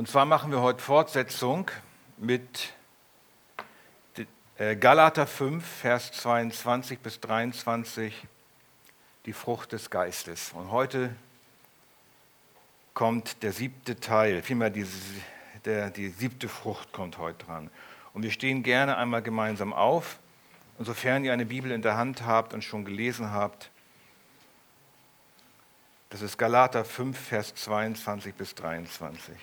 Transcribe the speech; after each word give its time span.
Und 0.00 0.08
zwar 0.08 0.24
machen 0.24 0.50
wir 0.50 0.62
heute 0.62 0.82
Fortsetzung 0.82 1.70
mit 2.16 2.72
äh, 4.56 4.74
Galater 4.74 5.26
5, 5.26 5.62
Vers 5.62 6.12
22 6.12 7.00
bis 7.00 7.20
23, 7.20 8.26
die 9.26 9.34
Frucht 9.34 9.72
des 9.72 9.90
Geistes. 9.90 10.52
Und 10.54 10.70
heute 10.70 11.14
kommt 12.94 13.42
der 13.42 13.52
siebte 13.52 14.00
Teil, 14.00 14.40
vielmehr 14.42 14.70
die, 14.70 14.86
der, 15.66 15.90
die 15.90 16.08
siebte 16.08 16.48
Frucht 16.48 16.94
kommt 16.94 17.18
heute 17.18 17.44
dran. 17.44 17.70
Und 18.14 18.22
wir 18.22 18.30
stehen 18.30 18.62
gerne 18.62 18.96
einmal 18.96 19.20
gemeinsam 19.20 19.74
auf. 19.74 20.18
Und 20.78 20.86
sofern 20.86 21.26
ihr 21.26 21.34
eine 21.34 21.44
Bibel 21.44 21.70
in 21.72 21.82
der 21.82 21.98
Hand 21.98 22.24
habt 22.24 22.54
und 22.54 22.64
schon 22.64 22.86
gelesen 22.86 23.32
habt, 23.32 23.70
das 26.08 26.22
ist 26.22 26.38
Galater 26.38 26.86
5, 26.86 27.20
Vers 27.20 27.54
22 27.54 28.34
bis 28.34 28.54
23. 28.54 29.36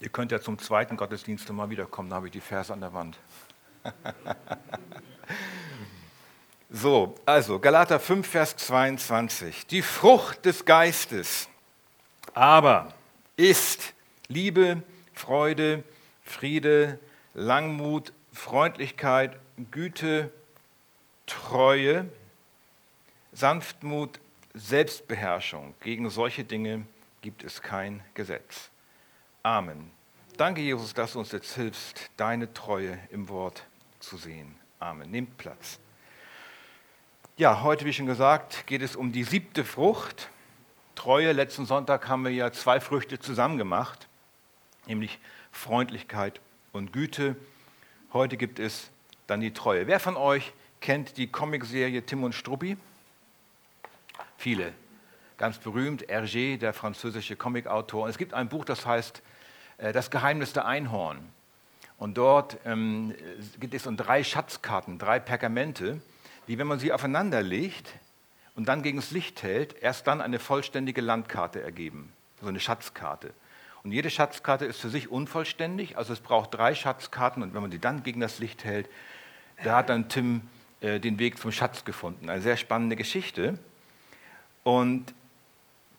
Ihr 0.00 0.10
könnt 0.10 0.30
ja 0.30 0.40
zum 0.40 0.58
zweiten 0.58 0.96
Gottesdienst 0.96 1.50
mal 1.52 1.70
wiederkommen, 1.70 2.10
da 2.10 2.16
habe 2.16 2.26
ich 2.26 2.32
die 2.32 2.40
Verse 2.40 2.72
an 2.72 2.80
der 2.80 2.92
Wand. 2.92 3.18
so, 6.70 7.14
also 7.24 7.58
Galater 7.58 7.98
5, 7.98 8.26
Vers 8.26 8.56
22. 8.56 9.66
Die 9.66 9.82
Frucht 9.82 10.44
des 10.44 10.64
Geistes 10.64 11.48
aber 12.34 12.92
ist 13.36 13.94
Liebe, 14.28 14.82
Freude, 15.14 15.82
Friede, 16.22 16.98
Langmut, 17.32 18.12
Freundlichkeit, 18.32 19.38
Güte, 19.70 20.30
Treue, 21.24 22.10
Sanftmut, 23.32 24.20
Selbstbeherrschung. 24.52 25.74
Gegen 25.80 26.10
solche 26.10 26.44
Dinge 26.44 26.86
gibt 27.22 27.42
es 27.42 27.62
kein 27.62 28.02
Gesetz. 28.12 28.70
Amen. 29.46 29.92
Danke, 30.36 30.60
Jesus, 30.60 30.92
dass 30.92 31.12
du 31.12 31.20
uns 31.20 31.30
jetzt 31.30 31.54
hilfst, 31.54 32.10
deine 32.16 32.52
Treue 32.52 32.98
im 33.10 33.28
Wort 33.28 33.62
zu 34.00 34.16
sehen. 34.16 34.56
Amen. 34.80 35.08
Nehmt 35.08 35.38
Platz. 35.38 35.78
Ja, 37.36 37.62
heute, 37.62 37.84
wie 37.84 37.92
schon 37.92 38.06
gesagt, 38.06 38.66
geht 38.66 38.82
es 38.82 38.96
um 38.96 39.12
die 39.12 39.22
siebte 39.22 39.64
Frucht. 39.64 40.30
Treue. 40.96 41.30
Letzten 41.30 41.64
Sonntag 41.64 42.08
haben 42.08 42.24
wir 42.24 42.32
ja 42.32 42.50
zwei 42.50 42.80
Früchte 42.80 43.20
zusammen 43.20 43.56
gemacht, 43.56 44.08
nämlich 44.88 45.20
Freundlichkeit 45.52 46.40
und 46.72 46.92
Güte. 46.92 47.36
Heute 48.12 48.36
gibt 48.36 48.58
es 48.58 48.90
dann 49.28 49.40
die 49.40 49.52
Treue. 49.52 49.86
Wer 49.86 50.00
von 50.00 50.16
euch 50.16 50.52
kennt 50.80 51.18
die 51.18 51.28
Comicserie 51.28 52.02
Tim 52.04 52.24
und 52.24 52.34
Struppi? 52.34 52.76
Viele. 54.38 54.72
Ganz 55.38 55.58
berühmt, 55.58 56.04
Hergé, 56.08 56.58
der 56.58 56.72
französische 56.72 57.36
Comicautor. 57.36 58.02
Und 58.02 58.10
es 58.10 58.18
gibt 58.18 58.34
ein 58.34 58.48
Buch, 58.48 58.64
das 58.64 58.84
heißt 58.84 59.22
das 59.78 60.10
Geheimnis 60.10 60.52
der 60.52 60.66
Einhorn. 60.66 61.18
Und 61.98 62.18
dort 62.18 62.58
ähm, 62.64 63.14
geht 63.58 63.74
es 63.74 63.86
um 63.86 63.96
drei 63.96 64.22
Schatzkarten, 64.22 64.98
drei 64.98 65.18
Pergamente, 65.18 66.00
die, 66.48 66.58
wenn 66.58 66.66
man 66.66 66.78
sie 66.78 66.92
aufeinander 66.92 67.42
legt 67.42 67.94
und 68.54 68.68
dann 68.68 68.82
gegen 68.82 68.96
das 68.96 69.10
Licht 69.10 69.42
hält, 69.42 69.74
erst 69.80 70.06
dann 70.06 70.20
eine 70.20 70.38
vollständige 70.38 71.00
Landkarte 71.00 71.62
ergeben, 71.62 72.12
so 72.40 72.48
eine 72.48 72.60
Schatzkarte. 72.60 73.32
Und 73.82 73.92
jede 73.92 74.10
Schatzkarte 74.10 74.64
ist 74.64 74.80
für 74.80 74.88
sich 74.88 75.10
unvollständig, 75.10 75.96
also 75.96 76.12
es 76.12 76.20
braucht 76.20 76.54
drei 76.54 76.74
Schatzkarten 76.74 77.42
und 77.42 77.54
wenn 77.54 77.62
man 77.62 77.70
sie 77.70 77.78
dann 77.78 78.02
gegen 78.02 78.20
das 78.20 78.38
Licht 78.38 78.64
hält, 78.64 78.88
da 79.62 79.76
hat 79.76 79.88
dann 79.88 80.08
Tim 80.08 80.42
äh, 80.80 81.00
den 81.00 81.18
Weg 81.18 81.38
zum 81.38 81.52
Schatz 81.52 81.84
gefunden. 81.84 82.28
Eine 82.28 82.42
sehr 82.42 82.56
spannende 82.56 82.96
Geschichte. 82.96 83.58
Und 84.64 85.14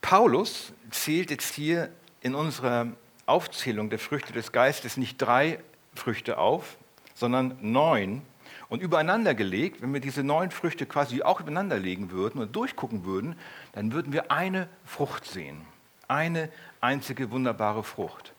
Paulus 0.02 0.74
zählt 0.92 1.32
jetzt 1.32 1.56
hier 1.56 1.90
in 2.22 2.36
unserer 2.36 2.88
Aufzählung 3.28 3.90
der 3.90 4.00
Früchte 4.00 4.34
des 4.34 4.52
Geistes 4.52 4.98
nicht 4.98 5.18
drei 5.18 5.60
Früchte 5.94 6.38
auf, 6.38 6.78
sondern 7.14 7.58
neun. 7.62 8.22
Und 8.70 8.82
übereinander 8.82 9.36
gelegt, 9.36 9.82
wenn 9.82 9.94
wir 9.94 10.02
diese 10.02 10.24
neun 10.24 10.52
Früchte 10.52 10.86
quasi 10.86 11.22
auch 11.22 11.40
übereinander 11.40 11.78
legen 11.78 12.12
würden 12.12 12.42
und 12.42 12.56
durchgucken 12.56 13.06
würden, 13.06 13.38
dann 13.74 13.92
würden 13.92 14.12
wir 14.12 14.32
eine 14.32 14.68
Frucht 14.86 15.26
sehen. 15.26 15.62
Eine 16.08 16.50
einzige 16.82 17.32
wunderbare 17.32 17.84
Frucht. 17.84 18.34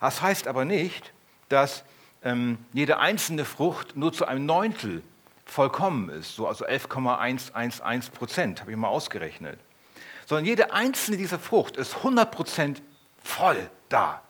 Das 0.00 0.22
heißt 0.22 0.48
aber 0.48 0.64
nicht, 0.64 1.12
dass 1.48 1.84
ähm, 2.22 2.58
jede 2.72 2.98
einzelne 2.98 3.44
Frucht 3.44 3.96
nur 3.96 4.12
zu 4.12 4.26
einem 4.26 4.46
Neuntel 4.46 5.02
vollkommen 5.46 6.10
ist, 6.10 6.34
so 6.34 6.46
also 6.46 6.64
11,111 6.64 8.12
Prozent, 8.12 8.60
habe 8.60 8.72
ich 8.72 8.76
mal 8.76 8.88
ausgerechnet. 8.88 9.58
Sondern 10.26 10.44
jede 10.44 10.72
einzelne 10.72 11.16
dieser 11.16 11.38
Frucht 11.38 11.76
ist 11.76 11.96
100 11.96 12.30
Prozent 12.30 12.82
voll 13.22 13.70
da. 13.88 14.22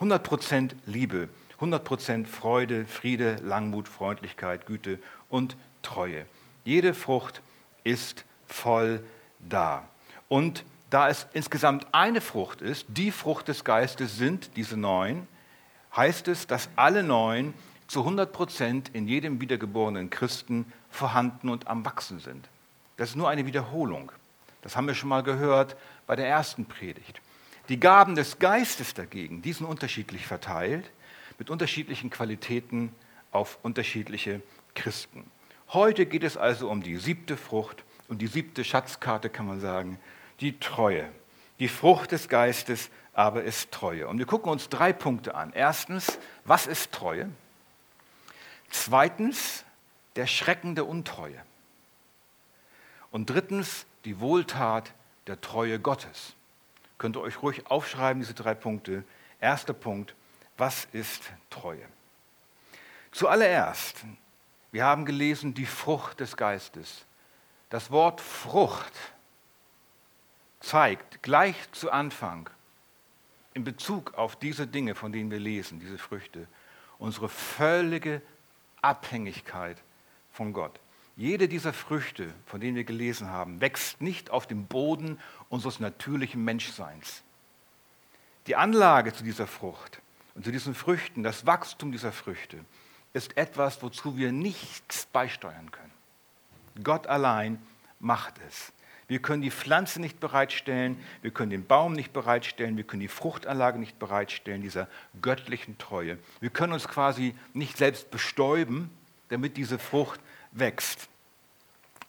100% 0.00 0.72
Liebe, 0.86 1.28
100% 1.60 2.26
Freude, 2.26 2.84
Friede, 2.84 3.36
Langmut, 3.42 3.88
Freundlichkeit, 3.88 4.66
Güte 4.66 4.98
und 5.28 5.56
Treue. 5.82 6.26
Jede 6.64 6.94
Frucht 6.94 7.40
ist 7.84 8.24
voll 8.46 9.02
da. 9.38 9.88
Und 10.28 10.64
da 10.90 11.08
es 11.08 11.26
insgesamt 11.32 11.86
eine 11.92 12.20
Frucht 12.20 12.60
ist, 12.60 12.86
die 12.88 13.10
Frucht 13.10 13.48
des 13.48 13.64
Geistes 13.64 14.16
sind 14.16 14.56
diese 14.56 14.76
neun, 14.76 15.26
heißt 15.96 16.28
es, 16.28 16.46
dass 16.46 16.68
alle 16.76 17.02
neun 17.02 17.54
zu 17.88 18.00
100% 18.06 18.92
in 18.92 19.08
jedem 19.08 19.40
wiedergeborenen 19.40 20.10
Christen 20.10 20.70
vorhanden 20.90 21.48
und 21.48 21.68
am 21.68 21.84
Wachsen 21.84 22.18
sind. 22.18 22.48
Das 22.96 23.10
ist 23.10 23.16
nur 23.16 23.28
eine 23.28 23.46
Wiederholung. 23.46 24.12
Das 24.62 24.76
haben 24.76 24.86
wir 24.86 24.94
schon 24.94 25.08
mal 25.08 25.22
gehört 25.22 25.76
bei 26.06 26.16
der 26.16 26.26
ersten 26.26 26.66
Predigt. 26.66 27.20
Die 27.68 27.80
Gaben 27.80 28.14
des 28.14 28.38
Geistes 28.38 28.94
dagegen, 28.94 29.42
die 29.42 29.52
sind 29.52 29.66
unterschiedlich 29.66 30.26
verteilt, 30.26 30.90
mit 31.38 31.50
unterschiedlichen 31.50 32.10
Qualitäten 32.10 32.94
auf 33.32 33.58
unterschiedliche 33.62 34.40
Christen. 34.74 35.28
Heute 35.70 36.06
geht 36.06 36.22
es 36.22 36.36
also 36.36 36.70
um 36.70 36.82
die 36.82 36.96
siebte 36.96 37.36
Frucht 37.36 37.84
und 38.08 38.22
die 38.22 38.28
siebte 38.28 38.62
Schatzkarte, 38.62 39.28
kann 39.28 39.46
man 39.46 39.60
sagen, 39.60 39.98
die 40.40 40.58
Treue. 40.60 41.08
Die 41.58 41.68
Frucht 41.68 42.12
des 42.12 42.28
Geistes 42.28 42.88
aber 43.12 43.42
ist 43.42 43.72
Treue. 43.72 44.06
Und 44.06 44.18
wir 44.18 44.26
gucken 44.26 44.52
uns 44.52 44.68
drei 44.68 44.92
Punkte 44.92 45.34
an. 45.34 45.52
Erstens, 45.54 46.18
was 46.44 46.66
ist 46.66 46.92
Treue? 46.92 47.30
Zweitens, 48.70 49.64
der 50.14 50.26
Schrecken 50.26 50.74
der 50.74 50.86
Untreue. 50.86 51.42
Und 53.10 53.30
drittens, 53.30 53.86
die 54.04 54.20
Wohltat 54.20 54.92
der 55.26 55.40
Treue 55.40 55.80
Gottes. 55.80 56.35
Könnt 56.98 57.16
ihr 57.16 57.20
euch 57.20 57.42
ruhig 57.42 57.66
aufschreiben, 57.66 58.22
diese 58.22 58.34
drei 58.34 58.54
Punkte. 58.54 59.04
Erster 59.40 59.74
Punkt, 59.74 60.14
was 60.56 60.86
ist 60.92 61.30
Treue? 61.50 61.86
Zuallererst, 63.12 64.04
wir 64.72 64.84
haben 64.84 65.04
gelesen, 65.04 65.54
die 65.54 65.66
Frucht 65.66 66.20
des 66.20 66.36
Geistes. 66.36 67.06
Das 67.70 67.90
Wort 67.90 68.20
Frucht 68.20 68.92
zeigt 70.60 71.22
gleich 71.22 71.56
zu 71.72 71.90
Anfang 71.90 72.48
in 73.54 73.64
Bezug 73.64 74.14
auf 74.14 74.36
diese 74.36 74.66
Dinge, 74.66 74.94
von 74.94 75.12
denen 75.12 75.30
wir 75.30 75.40
lesen, 75.40 75.80
diese 75.80 75.98
Früchte, 75.98 76.46
unsere 76.98 77.28
völlige 77.28 78.20
Abhängigkeit 78.82 79.82
von 80.30 80.52
Gott. 80.52 80.78
Jede 81.16 81.48
dieser 81.48 81.72
Früchte, 81.72 82.28
von 82.44 82.60
denen 82.60 82.76
wir 82.76 82.84
gelesen 82.84 83.30
haben, 83.30 83.62
wächst 83.62 84.02
nicht 84.02 84.30
auf 84.30 84.46
dem 84.46 84.66
Boden 84.66 85.18
unseres 85.48 85.80
natürlichen 85.80 86.44
Menschseins. 86.44 87.22
Die 88.46 88.54
Anlage 88.54 89.14
zu 89.14 89.24
dieser 89.24 89.46
Frucht 89.46 90.02
und 90.34 90.44
zu 90.44 90.52
diesen 90.52 90.74
Früchten, 90.74 91.22
das 91.22 91.46
Wachstum 91.46 91.90
dieser 91.90 92.12
Früchte, 92.12 92.58
ist 93.14 93.36
etwas, 93.38 93.82
wozu 93.82 94.18
wir 94.18 94.30
nichts 94.30 95.06
beisteuern 95.06 95.70
können. 95.70 95.92
Gott 96.84 97.06
allein 97.06 97.62
macht 97.98 98.34
es. 98.46 98.74
Wir 99.08 99.20
können 99.20 99.40
die 99.40 99.50
Pflanze 99.50 100.00
nicht 100.02 100.20
bereitstellen, 100.20 101.02
wir 101.22 101.30
können 101.30 101.50
den 101.50 101.64
Baum 101.64 101.94
nicht 101.94 102.12
bereitstellen, 102.12 102.76
wir 102.76 102.84
können 102.84 103.00
die 103.00 103.08
Fruchtanlage 103.08 103.78
nicht 103.78 103.98
bereitstellen, 103.98 104.60
dieser 104.60 104.88
göttlichen 105.22 105.78
Treue. 105.78 106.18
Wir 106.40 106.50
können 106.50 106.74
uns 106.74 106.88
quasi 106.88 107.34
nicht 107.54 107.78
selbst 107.78 108.10
bestäuben, 108.10 108.90
damit 109.28 109.56
diese 109.56 109.78
Frucht 109.78 110.20
wächst. 110.58 111.08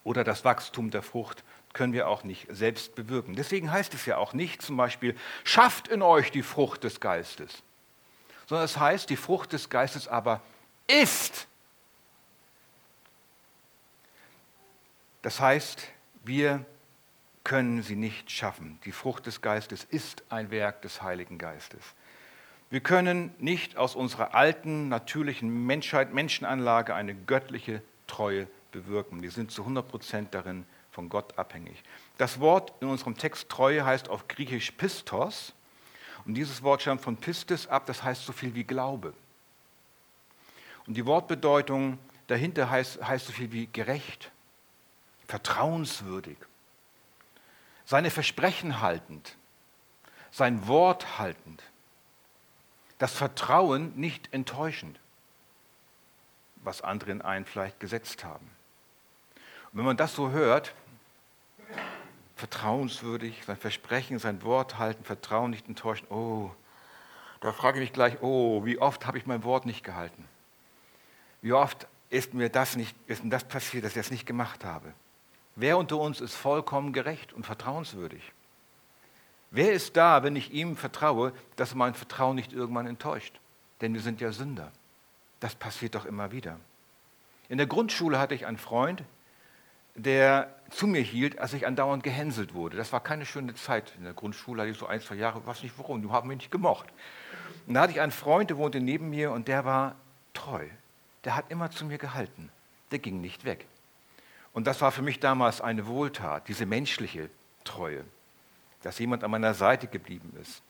Oder 0.04 0.24
das 0.24 0.46
Wachstum 0.46 0.90
der 0.90 1.04
Frucht 1.04 1.44
können 1.74 1.94
wir 1.94 2.08
auch 2.08 2.24
nicht 2.24 2.48
selbst 2.50 2.96
bewirken. 2.96 3.36
Deswegen 3.36 3.72
heißt 3.72 3.94
es 3.94 4.06
ja 4.06 4.18
auch 4.18 4.34
nicht 4.34 4.62
zum 4.62 4.78
Beispiel, 4.78 5.16
schafft 5.44 5.88
in 5.88 6.02
euch 6.02 6.32
die 6.32 6.44
Frucht 6.44 6.84
des 6.84 7.00
Geistes, 7.00 7.62
sondern 8.48 8.66
es 8.66 8.78
heißt, 8.78 9.10
die 9.10 9.18
Frucht 9.18 9.54
des 9.54 9.70
Geistes 9.70 10.08
aber 10.08 10.42
ist. 10.88 11.48
Das 15.22 15.40
heißt, 15.40 15.84
wir 16.24 16.66
können 17.44 17.84
sie 17.84 17.96
nicht 17.96 18.32
schaffen. 18.32 18.80
Die 18.86 18.92
Frucht 18.92 19.26
des 19.26 19.42
Geistes 19.42 19.84
ist 19.84 20.24
ein 20.30 20.52
Werk 20.52 20.82
des 20.82 21.02
Heiligen 21.02 21.38
Geistes. 21.38 21.82
Wir 22.70 22.82
können 22.82 23.34
nicht 23.40 23.78
aus 23.78 23.96
unserer 23.96 24.36
alten, 24.36 24.90
natürlichen 24.90 25.66
Menschheit, 25.66 26.14
Menschenanlage 26.14 26.94
eine 26.94 27.16
göttliche 27.16 27.82
Treue 28.07 28.48
bewirken. 28.71 29.21
Wir 29.21 29.31
sind 29.31 29.51
zu 29.51 29.62
100 29.62 29.88
Prozent 29.88 30.33
darin 30.33 30.65
von 30.92 31.09
Gott 31.09 31.38
abhängig. 31.38 31.83
Das 32.18 32.39
Wort 32.39 32.74
in 32.81 32.88
unserem 32.88 33.18
Text 33.18 33.50
Treue 33.50 33.86
heißt 33.86 34.09
auf 34.09 34.27
Griechisch 34.27 34.71
Pistos. 34.71 35.54
Und 36.25 36.33
dieses 36.33 36.63
Wort 36.63 36.81
stammt 36.81 37.01
von 37.01 37.18
Pistis 37.18 37.68
ab, 37.68 37.86
das 37.86 38.04
heißt 38.04 38.25
so 38.25 38.33
viel 38.33 38.56
wie 38.56 38.63
Glaube. 38.63 39.13
Und 40.88 40.95
die 40.95 41.06
Wortbedeutung 41.06 42.00
dahinter 42.27 42.69
heißt, 42.69 43.01
heißt 43.01 43.27
so 43.27 43.33
viel 43.33 43.51
wie 43.51 43.68
gerecht, 43.68 44.31
vertrauenswürdig, 45.27 46.38
seine 47.86 48.10
Versprechen 48.10 48.81
haltend, 48.81 49.38
sein 50.31 50.68
Wort 50.68 51.19
haltend, 51.19 51.63
das 52.98 53.13
Vertrauen 53.13 53.94
nicht 53.95 54.33
enttäuschend, 54.33 55.00
was 56.68 56.81
andere 56.81 57.12
in 57.12 57.22
einen 57.22 57.46
vielleicht 57.46 57.80
gesetzt 57.80 58.24
haben. 58.24 58.46
Und 59.72 59.80
wenn 59.80 59.86
man 59.86 59.98
das 59.98 60.14
so 60.14 60.30
hört, 60.30 60.75
vertrauenswürdig, 62.36 63.44
sein 63.46 63.58
Versprechen, 63.58 64.19
sein 64.19 64.44
Wort 64.44 64.78
halten, 64.78 65.04
Vertrauen 65.04 65.50
nicht 65.50 65.68
enttäuschen, 65.68 66.08
oh, 66.10 66.52
da 67.42 67.52
frage 67.52 67.80
ich 67.80 67.86
mich 67.86 67.94
gleich, 67.94 68.22
oh, 68.22 68.66
wie 68.66 68.80
oft 68.80 69.08
habe 69.08 69.18
ich 69.18 69.25
mein 69.25 69.44
Wort 69.44 69.66
nicht 69.66 69.84
gehalten? 69.84 70.25
Wie 71.42 71.54
oft 71.54 71.88
ist 72.10 72.34
mir 72.34 72.50
das 72.50 72.75
nicht, 72.75 72.96
ist 73.08 73.24
mir 73.24 73.30
das 73.30 73.44
passiert, 73.44 73.84
dass 73.84 73.92
ich 73.92 74.02
das 74.02 74.12
nicht 74.12 74.25
gemacht 74.25 74.66
habe? 74.66 74.94
Wer 75.56 75.78
unter 75.78 75.98
uns 75.98 76.22
ist 76.22 76.36
vollkommen 76.36 76.94
gerecht 76.94 77.34
und 77.34 77.46
vertrauenswürdig? 77.46 78.34
Wer 79.52 79.72
ist 79.72 79.96
da, 79.96 80.24
wenn 80.24 80.36
ich 80.36 80.52
ihm 80.52 80.75
vertraue, 80.75 81.31
dass 81.56 81.74
mein 81.74 81.94
Vertrauen 81.94 82.36
nicht 82.36 82.54
irgendwann 82.54 82.88
enttäuscht? 82.88 83.40
Denn 83.81 83.94
wir 83.94 84.02
sind 84.02 84.20
ja 84.20 84.31
Sünder. 84.31 84.72
Das 85.39 85.56
passiert 85.56 85.95
doch 85.95 86.06
immer 86.06 86.31
wieder. 86.31 86.60
In 87.50 87.57
der 87.57 87.68
Grundschule 87.68 88.19
hatte 88.19 88.36
ich 88.36 88.45
einen 88.45 88.57
Freund, 88.57 89.04
der 89.95 90.54
zu 90.69 90.86
mir 90.86 91.01
hielt, 91.01 91.39
als 91.39 91.54
ich 91.54 91.66
andauernd 91.66 92.04
gehänselt 92.04 92.54
wurde. 92.54 92.78
Das 92.78 92.94
war 92.94 93.01
keine 93.01 93.25
schöne 93.25 93.56
Zeit. 93.56 93.94
In 93.98 94.04
der 94.04 94.13
Grundschule 94.13 94.62
hatte 94.62 94.72
ich 94.72 94.78
so 94.78 94.86
ein, 94.86 95.01
zwei 95.01 95.16
Jahre, 95.16 95.45
weiß 95.45 95.63
nicht 95.63 95.78
warum, 95.78 96.01
die 96.01 96.10
haben 96.10 96.28
mich 96.28 96.38
nicht 96.38 96.51
gemocht. 96.51 96.88
Und 97.66 97.74
da 97.74 97.81
hatte 97.81 97.94
ich 97.94 98.01
einen 98.01 98.12
Freund, 98.12 98.50
der 98.50 98.57
wohnte 98.57 98.80
neben 98.80 99.10
mir 99.10 99.31
und 99.31 99.48
der 99.48 99.66
war 99.66 99.95
treu. 100.34 100.66
Der 101.24 101.36
hat 101.36 101.45
immer 101.50 101.72
zu 101.72 101.86
mir 101.86 101.98
gehalten. 101.98 102.50
Der 102.92 103.00
ging 103.00 103.22
nicht 103.22 103.44
weg. 103.44 103.66
Und 104.54 104.68
das 104.68 104.81
war 104.81 104.92
für 104.92 105.01
mich 105.01 105.19
damals 105.19 105.62
eine 105.62 105.88
Wohltat, 105.88 106.48
diese 106.48 106.66
menschliche 106.66 107.30
Treue, 107.63 108.04
dass 108.84 109.00
jemand 109.00 109.24
an 109.24 109.31
meiner 109.31 109.54
Seite 109.54 109.88
geblieben 109.88 110.34
ist. 110.42 110.62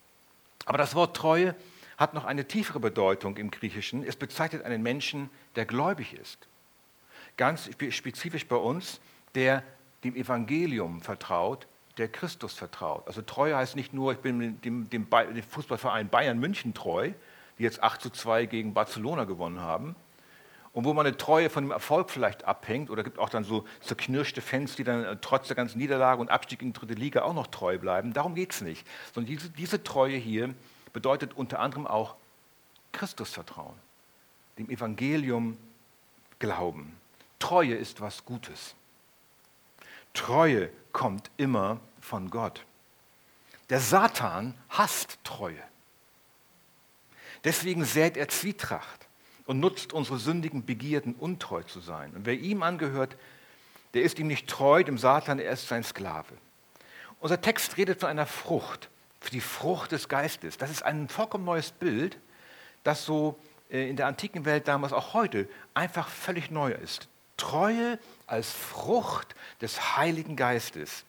Aber 0.66 0.78
das 0.78 0.96
Wort 0.96 1.16
Treue 1.16 1.56
hat 1.98 2.14
noch 2.14 2.26
eine 2.26 2.48
tiefere 2.48 2.80
Bedeutung 2.80 3.38
im 3.38 3.52
Griechischen. 3.52 4.04
Es 4.04 4.16
bezeichnet 4.16 4.64
einen 4.64 4.84
Menschen, 4.84 5.30
der 5.56 5.66
gläubig 5.66 6.14
ist. 6.14 6.48
Ganz 7.36 7.70
spezifisch 7.90 8.48
bei 8.48 8.56
uns 8.56 9.00
der 9.36 9.64
dem 10.04 10.16
Evangelium 10.16 11.02
vertraut, 11.02 11.68
der 11.98 12.08
Christus 12.08 12.54
vertraut. 12.54 13.08
Also 13.08 13.22
Treue 13.22 13.56
heißt 13.56 13.76
nicht 13.76 13.94
nur, 13.94 14.12
ich 14.12 14.20
bin 14.20 14.62
dem, 14.62 14.90
dem, 14.90 15.10
dem 15.10 15.44
Fußballverein 15.44 16.10
Bayern 16.10 16.40
München 16.40 16.74
treu, 16.74 17.12
die 17.58 17.64
jetzt 17.64 17.82
8 17.82 18.02
zu 18.02 18.10
2 18.10 18.46
gegen 18.46 18.74
Barcelona 18.74 19.26
gewonnen 19.26 19.60
haben. 19.60 19.96
Und 20.74 20.86
wo 20.86 20.94
meine 20.94 21.18
Treue 21.18 21.50
von 21.50 21.64
dem 21.64 21.72
Erfolg 21.72 22.12
vielleicht 22.12 22.46
abhängt, 22.46 22.92
oder 22.92 23.04
gibt 23.04 23.18
auch 23.18 23.30
dann 23.30 23.44
so 23.44 23.66
zerknirschte 23.82 24.42
Fans, 24.42 24.76
die 24.76 24.84
dann 24.84 25.04
äh, 25.04 25.18
trotz 25.20 25.48
der 25.48 25.56
ganzen 25.56 25.80
Niederlage 25.80 26.22
und 26.22 26.30
Abstieg 26.30 26.62
in 26.62 26.68
die 26.68 26.80
dritte 26.80 26.94
Liga 26.94 27.24
auch 27.24 27.34
noch 27.34 27.48
treu 27.48 27.80
bleiben. 27.80 28.14
Darum 28.14 28.36
geht 28.36 28.54
es 28.54 28.62
nicht. 28.62 28.86
Sondern 29.14 29.32
diese, 29.32 29.50
diese 29.50 29.84
Treue 29.84 30.18
hier 30.18 30.54
bedeutet 30.98 31.36
unter 31.36 31.60
anderem 31.60 31.86
auch 31.86 32.16
Christusvertrauen, 32.92 33.78
dem 34.58 34.68
Evangelium 34.72 35.56
glauben. 36.40 36.98
Treue 37.38 37.76
ist 37.76 38.02
was 38.02 38.26
Gutes. 38.26 38.74
Treue 40.16 40.72
kommt 40.94 41.30
immer 41.38 41.80
von 42.02 42.32
Gott. 42.32 42.66
Der 43.70 43.80
Satan 43.80 44.56
hasst 44.70 45.20
Treue. 45.24 45.62
Deswegen 47.44 47.86
sät 47.86 48.18
er 48.18 48.28
Zwietracht 48.30 49.06
und 49.46 49.60
nutzt 49.60 49.94
unsere 49.94 50.18
sündigen 50.18 50.66
Begierden, 50.66 51.14
untreu 51.14 51.62
zu 51.62 51.80
sein. 51.80 52.12
Und 52.16 52.26
wer 52.26 52.34
ihm 52.34 52.64
angehört, 52.64 53.18
der 53.94 54.02
ist 54.02 54.18
ihm 54.18 54.26
nicht 54.26 54.48
treu, 54.48 54.84
dem 54.84 54.98
Satan, 54.98 55.38
er 55.38 55.52
ist 55.52 55.68
sein 55.68 55.84
Sklave. 55.84 56.34
Unser 57.20 57.40
Text 57.40 57.78
redet 57.78 58.00
von 58.00 58.10
einer 58.10 58.26
Frucht, 58.26 58.90
für 59.28 59.32
die 59.32 59.42
Frucht 59.42 59.92
des 59.92 60.08
Geistes. 60.08 60.58
Das 60.58 60.72
ist 60.72 60.84
ein 60.84 61.10
vollkommen 61.10 61.44
neues 61.44 61.72
Bild, 61.72 62.18
das 62.86 63.04
so 63.04 63.38
äh, 63.70 63.90
in 63.90 63.98
der 63.98 64.08
antiken 64.08 64.46
Welt 64.46 64.70
damals 64.70 64.94
auch 64.94 65.14
heute 65.14 65.50
einfach 65.74 66.08
völlig 66.08 66.50
neu 66.50 66.72
ist. 66.72 67.10
Treue 67.36 68.00
als 68.26 68.54
Frucht 68.54 69.36
des 69.60 69.98
Heiligen 69.98 70.38
Geistes. 70.38 71.04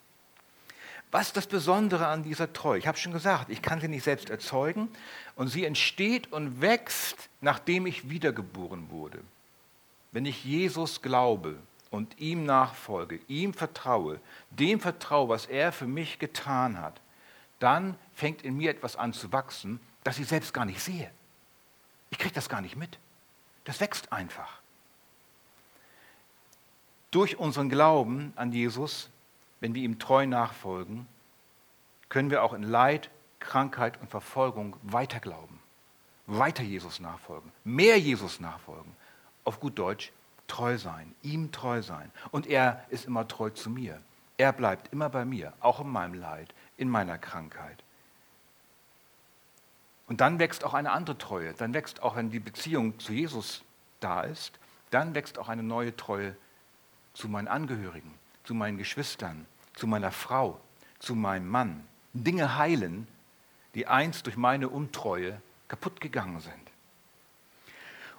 Was 1.12 1.28
ist 1.28 1.36
das 1.36 1.46
Besondere 1.46 2.08
an 2.08 2.24
dieser 2.24 2.52
Treue? 2.52 2.80
Ich 2.80 2.88
habe 2.88 2.98
schon 2.98 3.12
gesagt, 3.12 3.50
ich 3.50 3.62
kann 3.62 3.80
sie 3.80 3.86
nicht 3.86 4.02
selbst 4.02 4.30
erzeugen 4.30 4.88
und 5.36 5.46
sie 5.46 5.64
entsteht 5.64 6.32
und 6.32 6.60
wächst, 6.60 7.28
nachdem 7.40 7.86
ich 7.86 8.10
wiedergeboren 8.10 8.90
wurde. 8.90 9.20
Wenn 10.10 10.26
ich 10.26 10.44
Jesus 10.44 11.02
glaube 11.02 11.54
und 11.90 12.18
ihm 12.18 12.44
nachfolge, 12.44 13.20
ihm 13.28 13.54
vertraue, 13.54 14.18
dem 14.50 14.80
vertraue, 14.80 15.28
was 15.28 15.46
er 15.46 15.70
für 15.70 15.86
mich 15.86 16.18
getan 16.18 16.80
hat, 16.80 17.00
dann 17.58 17.96
fängt 18.14 18.42
in 18.42 18.56
mir 18.56 18.70
etwas 18.70 18.96
an 18.96 19.12
zu 19.12 19.32
wachsen, 19.32 19.80
das 20.04 20.18
ich 20.18 20.26
selbst 20.26 20.54
gar 20.54 20.64
nicht 20.64 20.80
sehe. 20.80 21.10
Ich 22.10 22.18
kriege 22.18 22.34
das 22.34 22.48
gar 22.48 22.60
nicht 22.60 22.76
mit. 22.76 22.98
Das 23.64 23.80
wächst 23.80 24.12
einfach. 24.12 24.60
Durch 27.10 27.38
unseren 27.38 27.68
Glauben 27.68 28.32
an 28.36 28.52
Jesus, 28.52 29.10
wenn 29.60 29.74
wir 29.74 29.82
ihm 29.82 29.98
treu 29.98 30.26
nachfolgen, 30.26 31.06
können 32.08 32.30
wir 32.30 32.42
auch 32.42 32.52
in 32.52 32.62
Leid, 32.62 33.10
Krankheit 33.40 34.00
und 34.00 34.10
Verfolgung 34.10 34.76
weiter 34.82 35.20
glauben, 35.20 35.58
weiter 36.26 36.62
Jesus 36.62 37.00
nachfolgen, 37.00 37.50
mehr 37.64 37.98
Jesus 37.98 38.40
nachfolgen, 38.40 38.94
auf 39.44 39.60
gut 39.60 39.78
Deutsch 39.78 40.12
treu 40.46 40.78
sein, 40.78 41.14
ihm 41.22 41.52
treu 41.52 41.82
sein. 41.82 42.10
Und 42.30 42.46
er 42.46 42.84
ist 42.88 43.06
immer 43.06 43.28
treu 43.28 43.50
zu 43.50 43.70
mir. 43.70 44.00
Er 44.36 44.52
bleibt 44.52 44.92
immer 44.92 45.08
bei 45.08 45.24
mir, 45.24 45.52
auch 45.60 45.80
in 45.80 45.88
meinem 45.88 46.14
Leid, 46.14 46.54
in 46.78 46.88
meiner 46.88 47.18
Krankheit. 47.18 47.82
Und 50.06 50.22
dann 50.22 50.38
wächst 50.38 50.64
auch 50.64 50.72
eine 50.72 50.92
andere 50.92 51.18
Treue. 51.18 51.52
Dann 51.52 51.74
wächst 51.74 52.02
auch, 52.02 52.16
wenn 52.16 52.30
die 52.30 52.40
Beziehung 52.40 52.98
zu 52.98 53.12
Jesus 53.12 53.62
da 54.00 54.22
ist, 54.22 54.58
dann 54.90 55.14
wächst 55.14 55.38
auch 55.38 55.48
eine 55.48 55.62
neue 55.62 55.94
Treue 55.94 56.34
zu 57.12 57.28
meinen 57.28 57.48
Angehörigen, 57.48 58.14
zu 58.44 58.54
meinen 58.54 58.78
Geschwistern, 58.78 59.44
zu 59.74 59.86
meiner 59.86 60.10
Frau, 60.10 60.58
zu 60.98 61.14
meinem 61.14 61.48
Mann. 61.48 61.86
Dinge 62.14 62.56
heilen, 62.56 63.06
die 63.74 63.86
einst 63.86 64.24
durch 64.24 64.38
meine 64.38 64.70
Untreue 64.70 65.42
kaputt 65.68 66.00
gegangen 66.00 66.40
sind. 66.40 66.54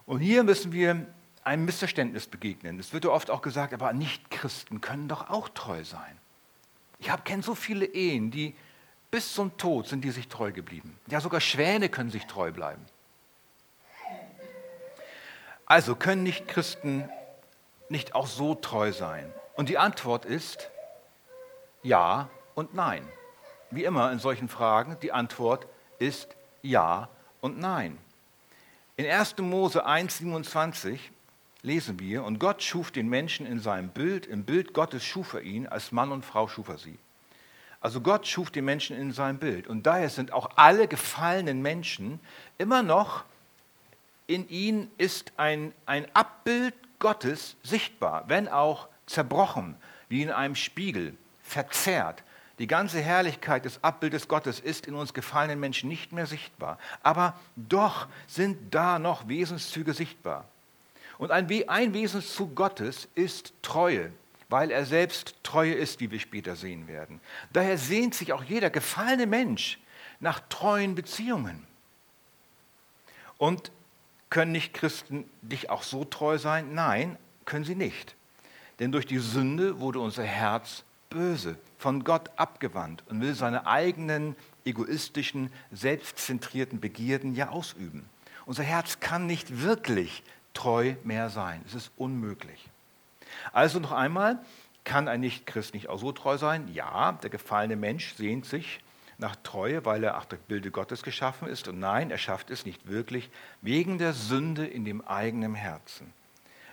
Und 0.06 0.20
hier 0.20 0.44
müssen 0.44 0.72
wir 0.72 1.08
einem 1.44 1.66
Missverständnis 1.66 2.28
begegnen. 2.28 2.78
Es 2.80 2.94
wird 2.94 3.06
ja 3.06 3.10
oft 3.10 3.32
auch 3.32 3.42
gesagt, 3.42 3.74
aber 3.74 3.92
Nichtchristen 3.94 4.82
können 4.82 5.08
doch 5.08 5.30
auch 5.32 5.50
treu 5.50 5.84
sein. 5.84 6.19
Ich 7.00 7.10
kenne 7.24 7.42
so 7.42 7.56
viele 7.56 7.86
Ehen, 7.86 8.30
die 8.30 8.56
bis 9.10 9.34
zum 9.34 9.58
Tod 9.58 9.88
sind 9.88 10.04
die 10.04 10.12
sich 10.12 10.28
treu 10.28 10.52
geblieben. 10.52 11.00
Ja, 11.08 11.22
sogar 11.22 11.42
Schwäne 11.42 11.90
können 11.90 12.12
sich 12.12 12.26
treu 12.26 12.52
bleiben. 12.52 12.86
Also 15.66 15.96
können 15.96 16.24
Nichtchristen 16.24 17.10
nicht 17.90 18.16
auch 18.16 18.28
so 18.28 18.56
treu 18.56 18.92
sein? 18.92 19.32
Und 19.56 19.70
die 19.70 19.78
Antwort 19.78 20.26
ist 20.26 20.70
ja 21.84 22.30
und 22.56 22.74
nein. 22.74 23.08
Wie 23.72 23.84
immer 23.84 24.12
in 24.12 24.20
solchen 24.20 24.50
Fragen, 24.50 24.98
die 25.02 25.12
Antwort 25.12 25.68
ist 26.00 26.36
ja 26.62 27.10
und 27.42 27.60
nein. 27.60 27.98
In 28.96 29.06
1. 29.06 29.38
Mose 29.38 29.88
1,27 29.88 31.00
lesen 31.62 32.00
wir, 32.00 32.24
und 32.24 32.40
Gott 32.40 32.64
schuf 32.64 32.92
den 32.92 33.10
Menschen 33.10 33.46
in 33.46 33.60
seinem 33.60 33.90
Bild, 33.90 34.26
im 34.26 34.44
Bild 34.44 34.74
Gottes 34.74 35.04
schuf 35.04 35.34
er 35.34 35.42
ihn, 35.42 35.68
als 35.68 35.92
Mann 35.92 36.12
und 36.12 36.26
Frau 36.26 36.48
schuf 36.48 36.70
er 36.70 36.78
sie. 36.78 36.98
Also 37.82 38.02
Gott 38.02 38.28
schuf 38.28 38.52
den 38.52 38.66
Menschen 38.66 38.98
in 38.98 39.12
seinem 39.12 39.40
Bild. 39.40 39.68
Und 39.68 39.84
daher 39.86 40.10
sind 40.10 40.34
auch 40.34 40.50
alle 40.56 40.88
gefallenen 40.88 41.62
Menschen 41.62 42.20
immer 42.58 42.84
noch, 42.84 43.24
in 44.28 44.48
ihnen 44.48 44.92
ist 44.98 45.32
ein, 45.38 45.74
ein 45.86 46.06
Abbild 46.14 46.76
Gottes 47.00 47.56
sichtbar, 47.64 48.26
wenn 48.28 48.48
auch 48.48 48.88
zerbrochen, 49.08 49.76
wie 50.08 50.22
in 50.22 50.30
einem 50.30 50.56
Spiegel, 50.56 51.18
verzerrt. 51.42 52.24
Die 52.60 52.68
ganze 52.68 53.00
Herrlichkeit 53.00 53.66
des 53.66 53.84
Abbildes 53.84 54.28
Gottes 54.28 54.60
ist 54.60 54.86
in 54.86 54.94
uns 54.94 55.14
gefallenen 55.14 55.60
Menschen 55.60 55.90
nicht 55.90 56.12
mehr 56.12 56.28
sichtbar. 56.28 56.78
Aber 57.02 57.40
doch 57.56 58.08
sind 58.28 58.76
da 58.76 59.00
noch 59.00 59.28
Wesenszüge 59.30 59.94
sichtbar. 59.94 60.46
Und 61.20 61.32
ein, 61.32 61.48
ein 61.68 61.94
Wesenszug 61.94 62.56
Gottes 62.56 63.10
ist 63.14 63.54
Treue, 63.62 64.12
weil 64.48 64.72
er 64.72 64.86
selbst 64.86 65.36
Treue 65.44 65.74
ist, 65.74 66.00
wie 66.00 66.10
wir 66.10 66.20
später 66.20 66.56
sehen 66.56 66.88
werden. 66.88 67.20
Daher 67.52 67.78
sehnt 67.78 68.16
sich 68.16 68.34
auch 68.34 68.44
jeder 68.44 68.70
gefallene 68.70 69.28
Mensch 69.28 69.80
nach 70.22 70.40
treuen 70.48 70.96
Beziehungen. 70.96 71.68
Und 73.38 73.72
können 74.30 74.54
nicht 74.54 74.74
Christen 74.74 75.30
dich 75.42 75.70
auch 75.70 75.84
so 75.84 76.06
treu 76.06 76.38
sein? 76.38 76.74
Nein, 76.74 77.18
können 77.46 77.66
sie 77.66 77.76
nicht. 77.76 78.16
Denn 78.80 78.94
durch 78.94 79.06
die 79.06 79.20
Sünde 79.20 79.80
wurde 79.80 80.00
unser 80.00 80.24
Herz 80.24 80.84
böse, 81.10 81.58
von 81.78 82.06
Gott 82.06 82.30
abgewandt 82.38 83.04
und 83.08 83.20
will 83.20 83.34
seine 83.34 83.68
eigenen 83.68 84.38
egoistischen, 84.64 85.52
selbstzentrierten 85.72 86.80
Begierden 86.80 87.36
ja 87.36 87.50
ausüben. 87.50 88.08
Unser 88.46 88.64
Herz 88.64 89.00
kann 89.00 89.26
nicht 89.26 89.62
wirklich 89.62 90.24
treu 90.54 90.96
mehr 91.04 91.30
sein. 91.30 91.62
Es 91.66 91.74
ist 91.74 91.92
unmöglich. 91.98 92.70
Also 93.54 93.80
noch 93.80 93.92
einmal, 93.92 94.40
kann 94.84 95.08
ein 95.08 95.20
Nichtchrist 95.22 95.74
nicht 95.74 95.88
auch 95.90 96.00
so 96.00 96.12
treu 96.12 96.38
sein? 96.38 96.68
Ja, 96.74 97.12
der 97.14 97.30
gefallene 97.30 97.76
Mensch 97.76 98.16
sehnt 98.16 98.46
sich 98.46 98.82
nach 99.18 99.36
Treue, 99.36 99.86
weil 99.86 100.04
er 100.04 100.14
nach 100.14 100.26
dem 100.26 100.40
Bilde 100.48 100.72
Gottes 100.72 101.04
geschaffen 101.04 101.48
ist. 101.48 101.68
Und 101.68 101.80
nein, 101.80 102.10
er 102.10 102.18
schafft 102.18 102.50
es 102.50 102.66
nicht 102.66 102.88
wirklich 102.88 103.30
wegen 103.62 103.98
der 103.98 104.14
Sünde 104.14 104.66
in 104.66 104.86
dem 104.86 105.06
eigenen 105.06 105.56
Herzen. 105.56 106.12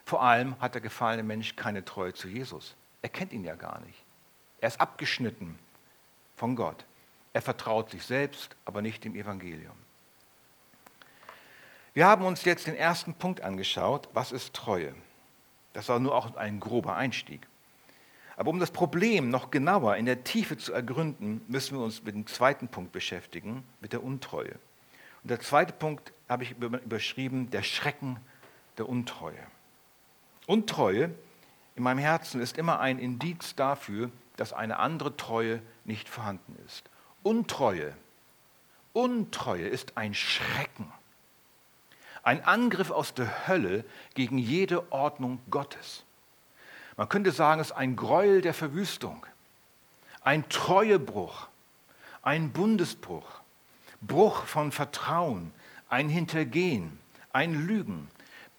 Vor 0.04 0.22
allem 0.22 0.58
hat 0.60 0.74
der 0.74 0.80
gefallene 0.80 1.24
Mensch 1.24 1.56
keine 1.56 1.84
Treue 1.84 2.14
zu 2.14 2.28
Jesus. 2.28 2.76
Er 3.02 3.08
kennt 3.08 3.32
ihn 3.32 3.44
ja 3.44 3.56
gar 3.56 3.80
nicht. 3.80 4.04
Er 4.60 4.68
ist 4.68 4.80
abgeschnitten 4.80 5.58
von 6.36 6.54
Gott. 6.54 6.84
Er 7.32 7.42
vertraut 7.42 7.90
sich 7.90 8.04
selbst, 8.04 8.56
aber 8.64 8.80
nicht 8.80 9.04
dem 9.04 9.14
Evangelium. 9.14 9.76
Wir 11.96 12.06
haben 12.06 12.26
uns 12.26 12.44
jetzt 12.44 12.66
den 12.66 12.76
ersten 12.76 13.14
Punkt 13.14 13.40
angeschaut. 13.40 14.10
Was 14.12 14.30
ist 14.30 14.52
Treue? 14.52 14.94
Das 15.72 15.88
war 15.88 15.98
nur 15.98 16.14
auch 16.14 16.36
ein 16.36 16.60
grober 16.60 16.94
Einstieg. 16.94 17.48
Aber 18.36 18.50
um 18.50 18.60
das 18.60 18.70
Problem 18.70 19.30
noch 19.30 19.50
genauer 19.50 19.96
in 19.96 20.04
der 20.04 20.22
Tiefe 20.22 20.58
zu 20.58 20.74
ergründen, 20.74 21.40
müssen 21.48 21.78
wir 21.78 21.82
uns 21.82 22.02
mit 22.02 22.14
dem 22.14 22.26
zweiten 22.26 22.68
Punkt 22.68 22.92
beschäftigen, 22.92 23.64
mit 23.80 23.94
der 23.94 24.04
Untreue. 24.04 24.56
Und 25.22 25.30
der 25.30 25.40
zweite 25.40 25.72
Punkt 25.72 26.12
habe 26.28 26.42
ich 26.42 26.50
überschrieben, 26.50 27.48
der 27.48 27.62
Schrecken 27.62 28.18
der 28.76 28.90
Untreue. 28.90 29.46
Untreue 30.46 31.14
in 31.76 31.82
meinem 31.82 32.00
Herzen 32.00 32.42
ist 32.42 32.58
immer 32.58 32.78
ein 32.78 32.98
Indiz 32.98 33.54
dafür, 33.54 34.10
dass 34.36 34.52
eine 34.52 34.80
andere 34.80 35.16
Treue 35.16 35.62
nicht 35.86 36.10
vorhanden 36.10 36.58
ist. 36.66 36.90
Untreue, 37.22 37.96
Untreue 38.92 39.66
ist 39.66 39.96
ein 39.96 40.12
Schrecken, 40.12 40.92
ein 42.26 42.44
Angriff 42.44 42.90
aus 42.90 43.14
der 43.14 43.46
Hölle 43.46 43.84
gegen 44.14 44.36
jede 44.36 44.90
Ordnung 44.90 45.38
Gottes. 45.48 46.04
Man 46.96 47.08
könnte 47.08 47.30
sagen, 47.30 47.60
es 47.60 47.68
ist 47.68 47.76
ein 47.76 47.94
Gräuel 47.94 48.40
der 48.40 48.52
Verwüstung, 48.52 49.24
ein 50.22 50.48
Treuebruch, 50.48 51.46
ein 52.22 52.50
Bundesbruch, 52.50 53.42
Bruch 54.00 54.42
von 54.42 54.72
Vertrauen, 54.72 55.52
ein 55.88 56.08
Hintergehen, 56.08 56.98
ein 57.32 57.64
Lügen. 57.64 58.08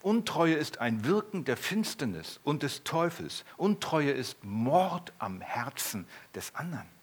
Untreue 0.02 0.54
ist 0.54 0.78
ein 0.78 1.04
Wirken 1.04 1.44
der 1.44 1.58
Finsternis 1.58 2.40
und 2.46 2.64
des 2.64 2.86
Teufels. 2.86 3.44
Untreue 3.58 4.12
ist 4.12 4.42
Mord 4.46 5.12
am 5.20 5.42
Herzen 5.42 6.08
des 6.34 6.56
anderen. 6.56 6.97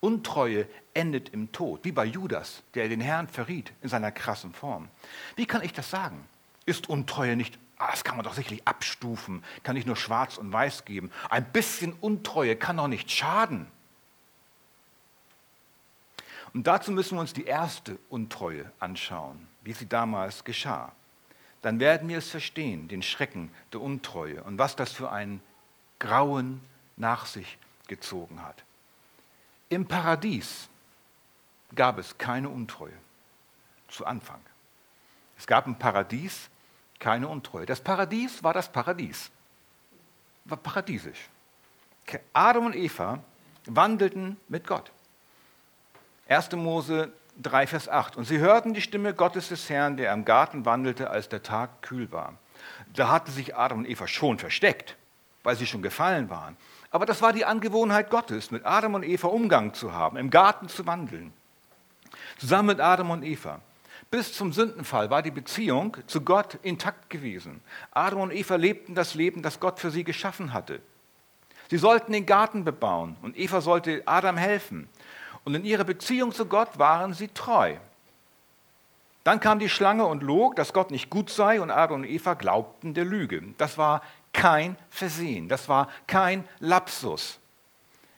Untreue 0.00 0.66
endet 0.94 1.30
im 1.30 1.52
Tod, 1.52 1.84
wie 1.84 1.92
bei 1.92 2.04
Judas, 2.04 2.62
der 2.74 2.88
den 2.88 3.00
Herrn 3.00 3.28
verriet 3.28 3.72
in 3.82 3.88
seiner 3.88 4.12
krassen 4.12 4.52
Form. 4.52 4.88
Wie 5.36 5.46
kann 5.46 5.62
ich 5.62 5.72
das 5.72 5.90
sagen? 5.90 6.24
Ist 6.66 6.88
Untreue 6.88 7.36
nicht 7.36 7.58
Ah, 7.78 7.92
das 7.92 8.02
kann 8.02 8.16
man 8.16 8.24
doch 8.24 8.34
sicherlich 8.34 8.66
abstufen, 8.66 9.44
kann 9.62 9.76
nicht 9.76 9.86
nur 9.86 9.96
schwarz 9.96 10.36
und 10.36 10.52
weiß 10.52 10.84
geben. 10.84 11.12
Ein 11.30 11.44
bisschen 11.52 11.92
Untreue 12.00 12.56
kann 12.56 12.76
doch 12.76 12.88
nicht 12.88 13.10
schaden. 13.10 13.68
Und 16.52 16.66
dazu 16.66 16.90
müssen 16.90 17.16
wir 17.16 17.20
uns 17.20 17.32
die 17.32 17.44
erste 17.44 17.98
Untreue 18.08 18.72
anschauen, 18.80 19.46
wie 19.62 19.74
sie 19.74 19.86
damals 19.86 20.42
geschah. 20.42 20.92
Dann 21.62 21.78
werden 21.78 22.08
wir 22.08 22.18
es 22.18 22.30
verstehen, 22.30 22.88
den 22.88 23.02
Schrecken 23.02 23.52
der 23.72 23.80
Untreue 23.80 24.42
und 24.42 24.58
was 24.58 24.74
das 24.74 24.92
für 24.92 25.12
ein 25.12 25.40
Grauen 26.00 26.60
nach 26.96 27.26
sich 27.26 27.58
gezogen 27.86 28.42
hat. 28.42 28.64
Im 29.68 29.86
Paradies 29.86 30.68
gab 31.74 31.98
es 31.98 32.16
keine 32.16 32.48
Untreue 32.48 32.96
zu 33.88 34.06
Anfang. 34.06 34.40
Es 35.36 35.46
gab 35.46 35.66
ein 35.66 35.78
Paradies, 35.78 36.48
keine 36.98 37.28
Untreue. 37.28 37.66
Das 37.66 37.80
Paradies 37.80 38.42
war 38.42 38.52
das 38.52 38.70
Paradies. 38.70 39.30
War 40.44 40.58
paradiesisch. 40.58 41.28
Adam 42.32 42.66
und 42.66 42.74
Eva 42.74 43.22
wandelten 43.66 44.38
mit 44.48 44.66
Gott. 44.66 44.90
1. 46.28 46.52
Mose 46.52 47.12
3, 47.42 47.66
Vers 47.66 47.88
8. 47.88 48.16
Und 48.16 48.24
sie 48.24 48.38
hörten 48.38 48.74
die 48.74 48.80
Stimme 48.80 49.14
Gottes 49.14 49.48
des 49.48 49.68
Herrn, 49.68 49.96
der 49.96 50.12
im 50.12 50.24
Garten 50.24 50.64
wandelte, 50.64 51.10
als 51.10 51.28
der 51.28 51.42
Tag 51.42 51.82
kühl 51.82 52.10
war. 52.10 52.34
Da 52.94 53.08
hatten 53.08 53.30
sich 53.30 53.56
Adam 53.56 53.78
und 53.78 53.88
Eva 53.88 54.08
schon 54.08 54.38
versteckt, 54.38 54.96
weil 55.42 55.56
sie 55.56 55.66
schon 55.66 55.82
gefallen 55.82 56.30
waren. 56.30 56.56
Aber 56.90 57.06
das 57.06 57.20
war 57.20 57.32
die 57.32 57.44
Angewohnheit 57.44 58.10
Gottes, 58.10 58.50
mit 58.50 58.64
Adam 58.64 58.94
und 58.94 59.02
Eva 59.02 59.28
Umgang 59.28 59.74
zu 59.74 59.92
haben, 59.92 60.16
im 60.16 60.30
Garten 60.30 60.68
zu 60.68 60.86
wandeln. 60.86 61.32
Zusammen 62.38 62.68
mit 62.68 62.80
Adam 62.80 63.10
und 63.10 63.22
Eva. 63.22 63.60
Bis 64.10 64.32
zum 64.32 64.52
Sündenfall 64.52 65.10
war 65.10 65.22
die 65.22 65.30
Beziehung 65.30 65.96
zu 66.06 66.22
Gott 66.22 66.58
intakt 66.62 67.10
gewesen. 67.10 67.60
Adam 67.90 68.20
und 68.20 68.32
Eva 68.32 68.56
lebten 68.56 68.94
das 68.94 69.14
Leben, 69.14 69.42
das 69.42 69.60
Gott 69.60 69.80
für 69.80 69.90
sie 69.90 70.04
geschaffen 70.04 70.54
hatte. 70.54 70.80
Sie 71.70 71.76
sollten 71.76 72.12
den 72.12 72.24
Garten 72.24 72.64
bebauen 72.64 73.16
und 73.20 73.36
Eva 73.36 73.60
sollte 73.60 74.02
Adam 74.06 74.38
helfen. 74.38 74.88
Und 75.44 75.54
in 75.54 75.64
ihrer 75.64 75.84
Beziehung 75.84 76.32
zu 76.32 76.46
Gott 76.46 76.78
waren 76.78 77.12
sie 77.12 77.28
treu. 77.28 77.76
Dann 79.24 79.40
kam 79.40 79.58
die 79.58 79.68
Schlange 79.68 80.06
und 80.06 80.22
log, 80.22 80.56
dass 80.56 80.72
Gott 80.72 80.90
nicht 80.90 81.10
gut 81.10 81.28
sei 81.28 81.60
und 81.60 81.70
Adam 81.70 82.00
und 82.00 82.04
Eva 82.04 82.32
glaubten 82.32 82.94
der 82.94 83.04
Lüge. 83.04 83.42
Das 83.58 83.76
war 83.76 84.00
kein 84.38 84.76
Versehen, 84.88 85.48
das 85.48 85.68
war 85.68 85.88
kein 86.06 86.46
Lapsus, 86.60 87.40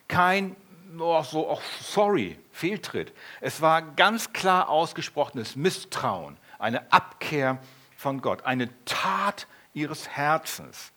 kein 0.07 0.55
oh, 0.99 1.23
so, 1.23 1.51
oh, 1.51 1.61
sorry, 1.81 2.39
Fehltritt. 2.53 3.15
Es 3.41 3.63
war 3.63 3.81
ganz 3.81 4.35
klar 4.35 4.69
ausgesprochenes 4.69 5.57
Misstrauen, 5.57 6.37
eine 6.59 6.93
Abkehr 6.93 7.59
von 7.97 8.21
Gott, 8.21 8.45
eine 8.45 8.69
Tat 8.85 9.47
ihres 9.73 10.09
Herzens. 10.09 10.93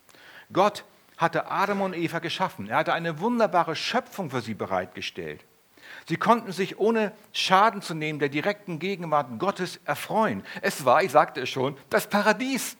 Gott 0.52 0.84
hatte 1.16 1.50
Adam 1.50 1.80
und 1.80 1.94
Eva 1.94 2.18
geschaffen. 2.18 2.68
Er 2.68 2.76
hatte 2.76 2.92
eine 2.92 3.18
wunderbare 3.20 3.76
Schöpfung 3.76 4.28
für 4.28 4.42
sie 4.42 4.54
bereitgestellt. 4.54 5.42
Sie 6.06 6.16
konnten 6.16 6.52
sich 6.52 6.78
ohne 6.78 7.12
Schaden 7.32 7.80
zu 7.80 7.94
nehmen 7.94 8.18
der 8.18 8.28
direkten 8.28 8.78
Gegenwart 8.78 9.38
Gottes 9.38 9.80
erfreuen. 9.86 10.44
Es 10.60 10.84
war, 10.84 11.02
ich 11.02 11.12
sagte 11.12 11.40
es 11.40 11.48
schon, 11.48 11.78
das 11.88 12.08
Paradies. 12.08 12.76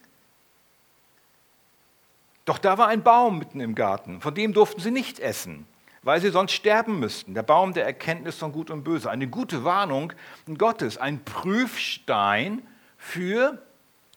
Doch 2.45 2.59
da 2.59 2.79
war 2.79 2.89
ein 2.89 3.03
Baum 3.03 3.39
mitten 3.39 3.61
im 3.61 3.75
Garten, 3.75 4.21
von 4.21 4.35
dem 4.35 4.53
durften 4.53 4.81
sie 4.81 4.91
nicht 4.91 5.19
essen 5.21 5.67
weil 6.05 6.21
sie 6.21 6.31
sonst 6.31 6.53
sterben 6.53 7.01
müssten. 7.01 7.35
Der 7.35 7.43
Baum 7.43 7.73
der 7.73 7.87
Erkenntnis 7.87 8.37
von 8.37 8.53
Gut 8.53 8.71
und 8.71 8.85
Böse. 8.85 9.11
Eine 9.11 9.27
gute 9.27 9.65
Warnung 9.65 10.13
Gottes, 10.59 10.99
ein 10.99 11.25
Prüfstein 11.25 12.63
für 12.99 13.63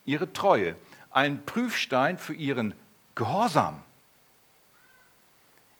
ihre 0.04 0.32
Treue, 0.32 0.76
ein 1.10 1.44
Prüfstein 1.44 2.18
für 2.18 2.34
ihren 2.34 2.74
Gehorsam. 3.14 3.82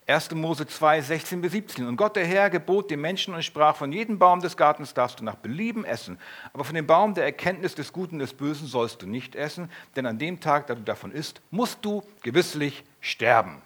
1. 0.09 0.31
Mose 0.31 0.67
2, 0.67 1.03
16 1.03 1.43
bis 1.43 1.53
17. 1.53 1.87
Und 1.87 1.99
Gott 1.99 2.17
der 2.17 2.27
Herr 2.27 2.49
gebot 2.49 2.91
dem 2.91 3.03
Menschen 3.03 3.35
und 3.35 3.43
sprach, 3.43 3.77
von 3.77 3.93
jedem 3.93 4.19
Baum 4.19 4.41
des 4.41 4.57
Gartens 4.57 4.95
darfst 4.95 5.21
du 5.21 5.25
nach 5.25 5.35
Belieben 5.35 5.85
essen, 5.85 6.19
aber 6.55 6.65
von 6.65 6.75
dem 6.75 6.87
Baum 6.87 7.13
der 7.13 7.25
Erkenntnis 7.25 7.75
des 7.75 7.93
Guten 7.93 8.15
und 8.15 8.21
des 8.21 8.33
Bösen 8.33 8.67
sollst 8.67 9.03
du 9.03 9.07
nicht 9.07 9.37
essen, 9.37 9.71
denn 9.97 10.07
an 10.07 10.19
dem 10.19 10.41
Tag, 10.41 10.67
da 10.67 10.75
du 10.75 10.81
davon 10.81 11.13
isst, 11.13 11.43
musst 11.51 11.85
du 11.85 12.03
gewisslich 12.23 12.85
sterben. 13.03 13.61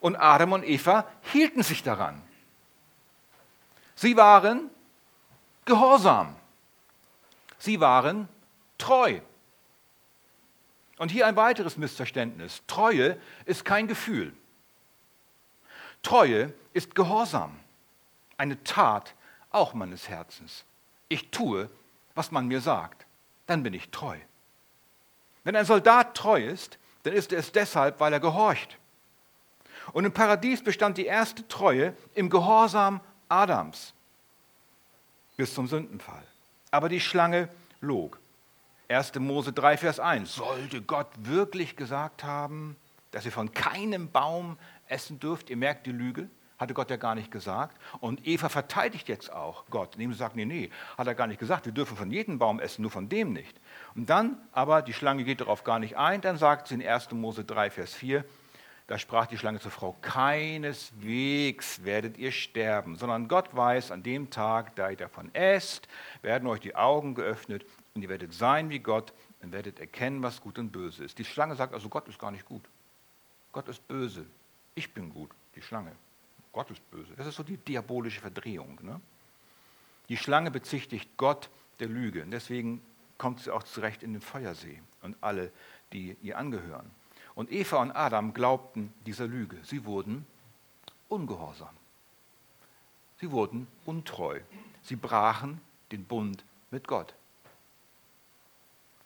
Und 0.00 0.16
Adam 0.16 0.52
und 0.52 0.64
Eva 0.64 1.06
hielten 1.22 1.62
sich 1.62 1.82
daran. 1.82 2.20
Sie 3.94 4.18
waren 4.18 4.68
gehorsam. 5.64 6.36
Sie 7.58 7.80
waren 7.80 8.28
treu. 8.76 9.20
Und 10.98 11.10
hier 11.10 11.26
ein 11.26 11.36
weiteres 11.36 11.78
Missverständnis. 11.78 12.62
Treue 12.66 13.18
ist 13.46 13.64
kein 13.64 13.88
Gefühl. 13.88 14.34
Treue 16.02 16.52
ist 16.72 16.94
Gehorsam, 16.94 17.58
eine 18.36 18.62
Tat 18.64 19.14
auch 19.50 19.74
meines 19.74 20.08
Herzens. 20.08 20.64
Ich 21.08 21.30
tue, 21.30 21.68
was 22.14 22.30
man 22.30 22.46
mir 22.46 22.60
sagt, 22.60 23.06
dann 23.46 23.62
bin 23.62 23.74
ich 23.74 23.90
treu. 23.90 24.16
Wenn 25.44 25.56
ein 25.56 25.64
Soldat 25.64 26.16
treu 26.16 26.42
ist, 26.42 26.78
dann 27.02 27.14
ist 27.14 27.32
er 27.32 27.38
es 27.38 27.52
deshalb, 27.52 28.00
weil 28.00 28.12
er 28.12 28.20
gehorcht. 28.20 28.76
Und 29.92 30.04
im 30.04 30.12
Paradies 30.12 30.62
bestand 30.62 30.98
die 30.98 31.06
erste 31.06 31.46
Treue 31.48 31.94
im 32.14 32.28
Gehorsam 32.28 33.00
Adams 33.28 33.94
bis 35.36 35.54
zum 35.54 35.66
Sündenfall. 35.66 36.24
Aber 36.70 36.88
die 36.88 37.00
Schlange 37.00 37.48
log. 37.80 38.18
1. 38.88 39.14
Mose 39.16 39.52
3, 39.52 39.76
Vers 39.76 40.00
1. 40.00 40.34
Sollte 40.34 40.82
Gott 40.82 41.08
wirklich 41.16 41.76
gesagt 41.76 42.24
haben, 42.24 42.76
dass 43.10 43.24
ihr 43.24 43.32
von 43.32 43.52
keinem 43.52 44.10
Baum 44.10 44.58
essen 44.90 45.20
dürft? 45.20 45.50
Ihr 45.50 45.56
merkt 45.56 45.86
die 45.86 45.92
Lüge. 45.92 46.28
Hatte 46.58 46.74
Gott 46.74 46.90
ja 46.90 46.96
gar 46.96 47.14
nicht 47.14 47.30
gesagt. 47.30 47.78
Und 48.00 48.26
Eva 48.26 48.48
verteidigt 48.48 49.08
jetzt 49.08 49.32
auch 49.32 49.64
Gott, 49.70 49.94
indem 49.94 50.12
sie 50.12 50.18
sagt, 50.18 50.34
nee, 50.34 50.44
nee, 50.44 50.70
hat 50.96 51.06
er 51.06 51.14
gar 51.14 51.28
nicht 51.28 51.38
gesagt, 51.38 51.66
wir 51.66 51.72
dürfen 51.72 51.96
von 51.96 52.10
jedem 52.10 52.38
Baum 52.38 52.58
essen, 52.58 52.82
nur 52.82 52.90
von 52.90 53.08
dem 53.08 53.32
nicht. 53.32 53.60
Und 53.94 54.10
dann, 54.10 54.38
aber 54.50 54.82
die 54.82 54.92
Schlange 54.92 55.22
geht 55.22 55.40
darauf 55.40 55.62
gar 55.62 55.78
nicht 55.78 55.96
ein, 55.96 56.20
dann 56.20 56.36
sagt 56.36 56.66
sie 56.66 56.74
in 56.74 56.86
1. 56.86 57.12
Mose 57.12 57.44
3, 57.44 57.70
Vers 57.70 57.94
4, 57.94 58.24
Da 58.88 58.98
sprach 58.98 59.26
die 59.26 59.36
Schlange 59.36 59.60
zur 59.60 59.70
Frau, 59.70 59.96
keineswegs 60.00 61.84
werdet 61.84 62.16
ihr 62.16 62.32
sterben, 62.32 62.96
sondern 62.96 63.28
Gott 63.28 63.54
weiß, 63.54 63.92
an 63.92 64.02
dem 64.02 64.30
Tag, 64.30 64.74
da 64.76 64.88
ihr 64.88 64.96
davon 64.96 65.32
esst, 65.34 65.86
werden 66.22 66.48
euch 66.48 66.60
die 66.60 66.74
Augen 66.74 67.14
geöffnet 67.14 67.66
und 67.94 68.00
ihr 68.00 68.08
werdet 68.08 68.32
sein 68.32 68.70
wie 68.70 68.78
Gott 68.78 69.12
und 69.42 69.52
werdet 69.52 69.78
erkennen, 69.78 70.22
was 70.22 70.40
gut 70.40 70.58
und 70.58 70.72
böse 70.72 71.04
ist. 71.04 71.18
Die 71.18 71.24
Schlange 71.26 71.54
sagt 71.54 71.74
also, 71.74 71.90
Gott 71.90 72.08
ist 72.08 72.18
gar 72.18 72.30
nicht 72.30 72.46
gut. 72.46 72.62
Gott 73.52 73.68
ist 73.68 73.86
böse. 73.86 74.24
Ich 74.78 74.94
bin 74.94 75.10
gut, 75.10 75.32
die 75.56 75.60
Schlange. 75.60 75.90
Gott 76.52 76.70
ist 76.70 76.88
böse. 76.92 77.12
Das 77.16 77.26
ist 77.26 77.34
so 77.34 77.42
die 77.42 77.56
diabolische 77.56 78.20
Verdrehung. 78.20 78.78
Ne? 78.80 79.00
Die 80.08 80.16
Schlange 80.16 80.52
bezichtigt 80.52 81.10
Gott 81.16 81.50
der 81.80 81.88
Lüge. 81.88 82.22
Und 82.22 82.30
deswegen 82.30 82.80
kommt 83.18 83.40
sie 83.40 83.50
auch 83.52 83.64
zurecht 83.64 84.04
in 84.04 84.12
den 84.12 84.22
Feuersee 84.22 84.80
und 85.02 85.16
alle, 85.20 85.50
die 85.92 86.16
ihr 86.22 86.38
angehören. 86.38 86.88
Und 87.34 87.50
Eva 87.50 87.78
und 87.78 87.90
Adam 87.90 88.32
glaubten 88.32 88.94
dieser 89.04 89.26
Lüge. 89.26 89.56
Sie 89.64 89.84
wurden 89.84 90.24
ungehorsam. 91.08 91.76
Sie 93.16 93.32
wurden 93.32 93.66
untreu. 93.84 94.38
Sie 94.82 94.94
brachen 94.94 95.60
den 95.90 96.04
Bund 96.04 96.44
mit 96.70 96.86
Gott. 96.86 97.16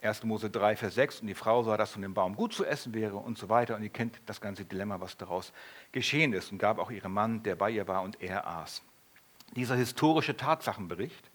1. 0.03 0.25
Mose 0.25 0.51
3, 0.51 0.77
Vers 0.77 0.95
6, 0.97 1.21
und 1.21 1.29
die 1.29 1.35
Frau 1.35 1.63
sah, 1.63 1.77
dass 1.77 1.93
von 1.93 2.03
dem 2.03 2.13
Baum 2.13 2.35
gut 2.35 2.53
zu 2.53 2.65
essen 2.65 2.93
wäre 2.93 3.17
und 3.17 3.39
so 3.39 3.49
weiter. 3.49 3.77
Und 3.77 3.85
ihr 3.85 3.89
kennt 3.89 4.21
das 4.27 4.41
ganze 4.41 4.65
Dilemma, 4.65 5.01
was 5.01 5.17
daraus 5.17 5.53
geschehen 5.93 6.33
ist, 6.33 6.51
und 6.51 6.59
gab 6.59 6.79
auch 6.79 6.91
ihrem 6.91 7.13
Mann, 7.13 7.43
der 7.45 7.55
bei 7.55 7.71
ihr 7.71 7.87
war, 7.87 8.03
und 8.03 8.21
er 8.21 8.47
aß. 8.47 8.83
Dieser 9.55 9.77
historische 9.77 10.37
Tatsachenbericht 10.37 11.31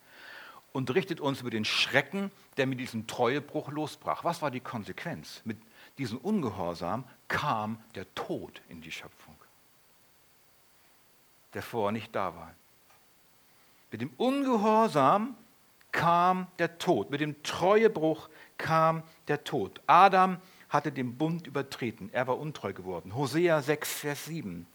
unterrichtet 0.73 1.21
uns 1.21 1.41
über 1.41 1.49
den 1.49 1.65
Schrecken, 1.65 2.29
der 2.57 2.67
mit 2.67 2.79
diesem 2.79 3.07
Treuebruch 3.07 3.69
losbrach. 3.69 4.23
Was 4.23 4.41
war 4.41 4.51
die 4.51 4.59
Konsequenz? 4.59 5.41
Mit 5.45 5.57
diesen 5.97 6.17
Ungehorsam 6.17 7.05
kam 7.27 7.79
der 7.95 8.13
Tod 8.15 8.61
in 8.67 8.81
die 8.81 8.91
Schöpfung, 8.91 9.35
der 11.53 11.63
vorher 11.63 11.93
nicht 11.93 12.13
da 12.13 12.35
war. 12.35 12.53
Mit 13.91 14.01
dem 14.01 14.11
Ungehorsam 14.17 15.37
kam 15.91 16.47
der 16.59 16.77
Tod, 16.77 17.09
mit 17.09 17.21
dem 17.21 17.41
Treuebruch 17.43 18.29
kam 18.57 19.03
der 19.27 19.43
Tod. 19.43 19.81
Adam 19.87 20.37
hatte 20.69 20.91
den 20.91 21.17
Bund 21.17 21.47
übertreten, 21.47 22.09
er 22.11 22.27
war 22.27 22.37
untreu 22.37 22.73
geworden. 22.73 23.15
Hosea 23.15 23.61
6, 23.61 23.93
Vers 23.99 24.25
7 24.25 24.67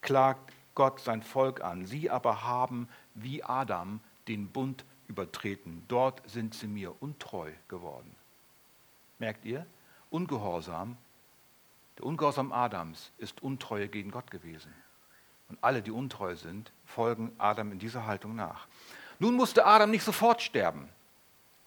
klagt 0.00 0.52
Gott 0.74 1.00
sein 1.00 1.22
Volk 1.22 1.62
an. 1.62 1.86
Sie 1.86 2.10
aber 2.10 2.44
haben 2.44 2.88
wie 3.14 3.42
Adam 3.42 4.00
den 4.28 4.48
Bund 4.48 4.84
übertreten. 5.08 5.82
Dort 5.88 6.22
sind 6.28 6.54
sie 6.54 6.68
mir 6.68 7.02
untreu 7.02 7.50
geworden. 7.68 8.14
Merkt 9.18 9.44
ihr? 9.44 9.66
Ungehorsam, 10.08 10.96
der 11.98 12.06
Ungehorsam 12.06 12.52
Adams 12.52 13.12
ist 13.18 13.42
Untreue 13.42 13.88
gegen 13.88 14.10
Gott 14.10 14.30
gewesen. 14.30 14.72
Und 15.48 15.58
alle, 15.62 15.82
die 15.82 15.90
untreu 15.90 16.36
sind, 16.36 16.72
folgen 16.84 17.32
Adam 17.38 17.72
in 17.72 17.78
dieser 17.78 18.06
Haltung 18.06 18.36
nach. 18.36 18.66
Nun 19.20 19.34
musste 19.34 19.66
Adam 19.66 19.90
nicht 19.90 20.02
sofort 20.02 20.42
sterben. 20.42 20.88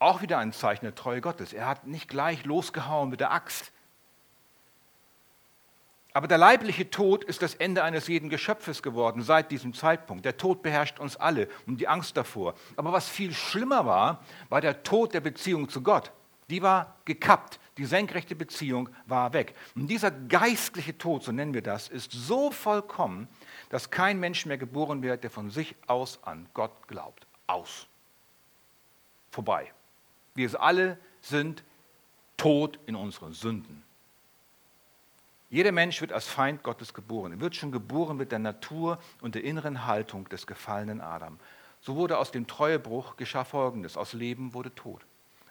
Auch 0.00 0.20
wieder 0.20 0.38
ein 0.38 0.52
Zeichen 0.52 0.84
der 0.84 0.94
Treue 0.94 1.20
Gottes. 1.20 1.52
Er 1.52 1.66
hat 1.66 1.86
nicht 1.86 2.08
gleich 2.08 2.44
losgehauen 2.44 3.08
mit 3.08 3.20
der 3.20 3.32
Axt. 3.32 3.72
Aber 6.12 6.28
der 6.28 6.38
leibliche 6.38 6.90
Tod 6.90 7.24
ist 7.24 7.42
das 7.42 7.54
Ende 7.54 7.82
eines 7.82 8.08
jeden 8.08 8.28
Geschöpfes 8.28 8.82
geworden 8.82 9.22
seit 9.22 9.50
diesem 9.50 9.72
Zeitpunkt. 9.72 10.24
Der 10.24 10.36
Tod 10.36 10.62
beherrscht 10.62 10.98
uns 10.98 11.16
alle 11.16 11.48
und 11.66 11.80
die 11.80 11.88
Angst 11.88 12.16
davor. 12.16 12.54
Aber 12.76 12.92
was 12.92 13.08
viel 13.08 13.32
schlimmer 13.32 13.86
war, 13.86 14.22
war 14.48 14.60
der 14.60 14.82
Tod 14.82 15.14
der 15.14 15.20
Beziehung 15.20 15.68
zu 15.68 15.80
Gott. 15.80 16.12
Die 16.50 16.60
war 16.60 16.96
gekappt. 17.04 17.60
Die 17.78 17.84
senkrechte 17.84 18.34
Beziehung 18.34 18.88
war 19.06 19.32
weg. 19.32 19.54
Und 19.74 19.88
dieser 19.88 20.10
geistliche 20.10 20.98
Tod, 20.98 21.22
so 21.22 21.32
nennen 21.32 21.54
wir 21.54 21.62
das, 21.62 21.88
ist 21.88 22.12
so 22.12 22.50
vollkommen, 22.50 23.28
dass 23.70 23.90
kein 23.90 24.20
Mensch 24.20 24.44
mehr 24.44 24.58
geboren 24.58 25.02
wird, 25.02 25.22
der 25.22 25.30
von 25.30 25.50
sich 25.50 25.74
aus 25.86 26.18
an 26.22 26.46
Gott 26.54 26.88
glaubt. 26.88 27.26
Aus. 27.46 27.86
Vorbei. 29.30 29.72
Wir 30.34 30.60
alle 30.60 30.98
sind 31.20 31.62
tot 32.36 32.78
in 32.86 32.96
unseren 32.96 33.32
Sünden. 33.32 33.82
Jeder 35.50 35.72
Mensch 35.72 36.00
wird 36.00 36.12
als 36.12 36.26
Feind 36.26 36.62
Gottes 36.62 36.94
geboren. 36.94 37.32
Er 37.32 37.40
wird 37.40 37.54
schon 37.54 37.70
geboren 37.70 38.16
mit 38.16 38.32
der 38.32 38.40
Natur 38.40 38.98
und 39.20 39.34
der 39.34 39.44
inneren 39.44 39.86
Haltung 39.86 40.28
des 40.28 40.46
gefallenen 40.46 41.00
Adam. 41.00 41.38
So 41.80 41.96
wurde 41.96 42.18
aus 42.18 42.32
dem 42.32 42.46
Treuebruch 42.46 43.16
geschah 43.16 43.44
Folgendes. 43.44 43.96
Aus 43.96 44.14
Leben 44.14 44.54
wurde 44.54 44.74
Tod. 44.74 45.04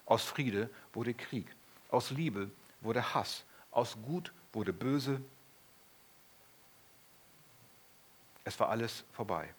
Aus 0.06 0.23
Friede 0.23 0.69
wurde 0.91 1.13
Krieg. 1.13 1.47
Aus 1.89 2.10
Liebe 2.10 2.51
wurde 2.82 3.13
Hass. 3.13 3.45
Aus 3.71 3.95
Gut 4.03 4.34
wurde 4.51 4.73
Böse. 4.73 5.21
Es 8.43 8.60
war 8.60 8.69
alles 8.69 9.06
vorbei. 9.13 9.53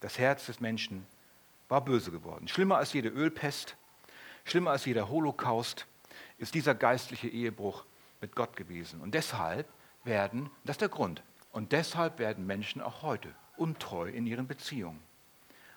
Das 0.00 0.18
Herz 0.18 0.46
des 0.46 0.60
Menschen 0.60 1.06
war 1.68 1.84
böse 1.84 2.10
geworden. 2.10 2.48
Schlimmer 2.48 2.78
als 2.78 2.92
jede 2.92 3.08
Ölpest, 3.08 3.76
schlimmer 4.44 4.70
als 4.70 4.84
jeder 4.84 5.08
Holocaust 5.08 5.86
ist 6.38 6.54
dieser 6.54 6.74
geistliche 6.74 7.28
Ehebruch 7.28 7.84
mit 8.20 8.34
Gott 8.34 8.56
gewesen. 8.56 9.00
Und 9.00 9.14
deshalb 9.14 9.68
werden, 10.04 10.50
das 10.64 10.74
ist 10.74 10.80
der 10.80 10.88
Grund, 10.88 11.22
und 11.52 11.72
deshalb 11.72 12.18
werden 12.18 12.46
Menschen 12.46 12.80
auch 12.80 13.02
heute 13.02 13.34
untreu 13.56 14.08
in 14.08 14.26
ihren 14.26 14.46
Beziehungen. 14.46 15.02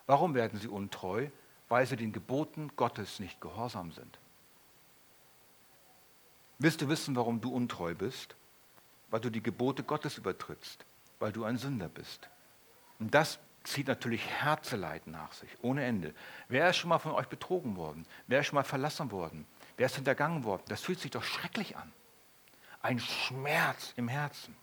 Warum 0.05 0.33
werden 0.33 0.59
sie 0.59 0.67
untreu? 0.67 1.27
Weil 1.69 1.85
sie 1.85 1.95
den 1.95 2.11
Geboten 2.11 2.71
Gottes 2.75 3.19
nicht 3.19 3.39
gehorsam 3.39 3.91
sind. 3.93 4.19
Willst 6.59 6.81
du 6.81 6.89
wissen, 6.89 7.15
warum 7.15 7.39
du 7.41 7.51
untreu 7.51 7.95
bist? 7.95 8.35
Weil 9.09 9.21
du 9.21 9.29
die 9.29 9.41
Gebote 9.41 9.83
Gottes 9.83 10.17
übertrittst, 10.17 10.85
weil 11.19 11.31
du 11.31 11.43
ein 11.43 11.57
Sünder 11.57 11.87
bist. 11.87 12.29
Und 12.99 13.15
das 13.15 13.39
zieht 13.63 13.87
natürlich 13.87 14.25
Herzeleid 14.27 15.07
nach 15.07 15.33
sich, 15.33 15.49
ohne 15.61 15.83
Ende. 15.83 16.13
Wer 16.47 16.69
ist 16.69 16.77
schon 16.77 16.89
mal 16.89 16.99
von 16.99 17.13
euch 17.13 17.27
betrogen 17.27 17.75
worden? 17.75 18.05
Wer 18.27 18.39
ist 18.39 18.47
schon 18.47 18.55
mal 18.55 18.63
verlassen 18.63 19.11
worden? 19.11 19.45
Wer 19.77 19.85
ist 19.85 19.95
hintergangen 19.95 20.43
worden? 20.43 20.63
Das 20.67 20.81
fühlt 20.81 20.99
sich 20.99 21.11
doch 21.11 21.23
schrecklich 21.23 21.77
an 21.77 21.91
ein 22.81 22.99
Schmerz 22.99 23.93
im 23.95 24.07
Herzen. 24.07 24.55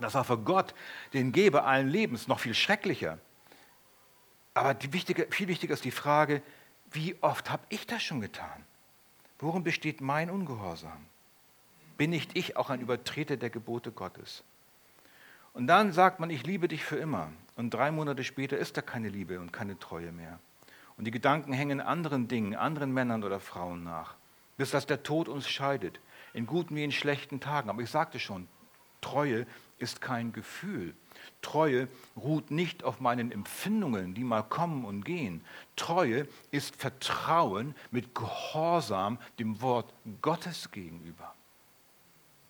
Das 0.00 0.14
war 0.14 0.24
für 0.24 0.38
Gott, 0.38 0.74
den 1.12 1.32
Geber 1.32 1.64
allen 1.64 1.88
Lebens, 1.88 2.28
noch 2.28 2.40
viel 2.40 2.54
schrecklicher. 2.54 3.18
Aber 4.54 4.76
wichtige, 4.92 5.26
viel 5.30 5.48
wichtiger 5.48 5.74
ist 5.74 5.84
die 5.84 5.90
Frage, 5.90 6.42
wie 6.90 7.16
oft 7.22 7.50
habe 7.50 7.62
ich 7.68 7.86
das 7.86 8.02
schon 8.02 8.20
getan? 8.20 8.64
Worin 9.38 9.64
besteht 9.64 10.00
mein 10.00 10.30
Ungehorsam? 10.30 11.06
Bin 11.96 12.10
nicht 12.10 12.36
ich 12.36 12.56
auch 12.56 12.70
ein 12.70 12.80
Übertreter 12.80 13.36
der 13.36 13.50
Gebote 13.50 13.90
Gottes? 13.90 14.44
Und 15.52 15.66
dann 15.66 15.92
sagt 15.92 16.20
man, 16.20 16.28
ich 16.28 16.44
liebe 16.44 16.68
dich 16.68 16.84
für 16.84 16.96
immer. 16.96 17.32
Und 17.56 17.70
drei 17.72 17.90
Monate 17.90 18.22
später 18.22 18.58
ist 18.58 18.76
da 18.76 18.82
keine 18.82 19.08
Liebe 19.08 19.40
und 19.40 19.52
keine 19.52 19.78
Treue 19.78 20.12
mehr. 20.12 20.38
Und 20.96 21.06
die 21.06 21.10
Gedanken 21.10 21.52
hängen 21.52 21.80
anderen 21.80 22.28
Dingen, 22.28 22.54
anderen 22.54 22.92
Männern 22.92 23.24
oder 23.24 23.40
Frauen 23.40 23.82
nach, 23.82 24.14
bis 24.56 24.70
dass 24.70 24.86
der 24.86 25.02
Tod 25.02 25.28
uns 25.28 25.48
scheidet 25.48 26.00
in 26.32 26.46
guten 26.46 26.76
wie 26.76 26.84
in 26.84 26.92
schlechten 26.92 27.40
Tagen. 27.40 27.70
Aber 27.70 27.82
ich 27.82 27.90
sagte 27.90 28.18
schon, 28.18 28.48
Treue 29.00 29.46
ist 29.78 30.00
kein 30.00 30.32
Gefühl. 30.32 30.94
Treue 31.40 31.88
ruht 32.16 32.50
nicht 32.50 32.82
auf 32.82 33.00
meinen 33.00 33.30
Empfindungen, 33.30 34.14
die 34.14 34.24
mal 34.24 34.42
kommen 34.42 34.84
und 34.84 35.04
gehen. 35.04 35.44
Treue 35.76 36.26
ist 36.50 36.76
Vertrauen 36.76 37.74
mit 37.90 38.14
Gehorsam 38.14 39.18
dem 39.38 39.60
Wort 39.60 39.92
Gottes 40.22 40.70
gegenüber. 40.72 41.35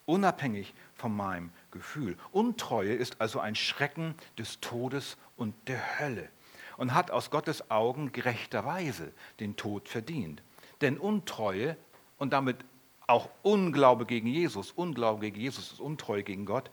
Unabhängig 0.07 0.73
von 0.95 1.15
meinem 1.15 1.51
Gefühl. 1.71 2.17
Untreue 2.33 2.95
ist 2.95 3.21
also 3.21 3.41
ein 3.41 3.55
Schrecken 3.55 4.15
des 4.39 4.61
Todes 4.61 5.17
und 5.37 5.55
der 5.69 6.01
Hölle 6.01 6.29
und 6.77 6.95
hat 6.95 7.11
aus 7.11 7.31
Gottes 7.31 7.71
Augen 7.71 8.13
gerechterweise 8.13 9.13
den 9.41 9.57
Tod 9.57 9.89
verdient. 9.89 10.43
Denn 10.81 10.99
Untreue 10.99 11.77
und 12.19 12.33
damit 12.33 12.65
auch 13.07 13.29
Unglaube 13.43 14.07
gegen 14.07 14.27
Jesus, 14.27 14.73
Unglaube 14.73 15.21
gegen 15.21 15.41
Jesus 15.41 15.73
ist 15.73 15.81
Untreue 15.81 16.23
gegen 16.23 16.47
Gott, 16.47 16.71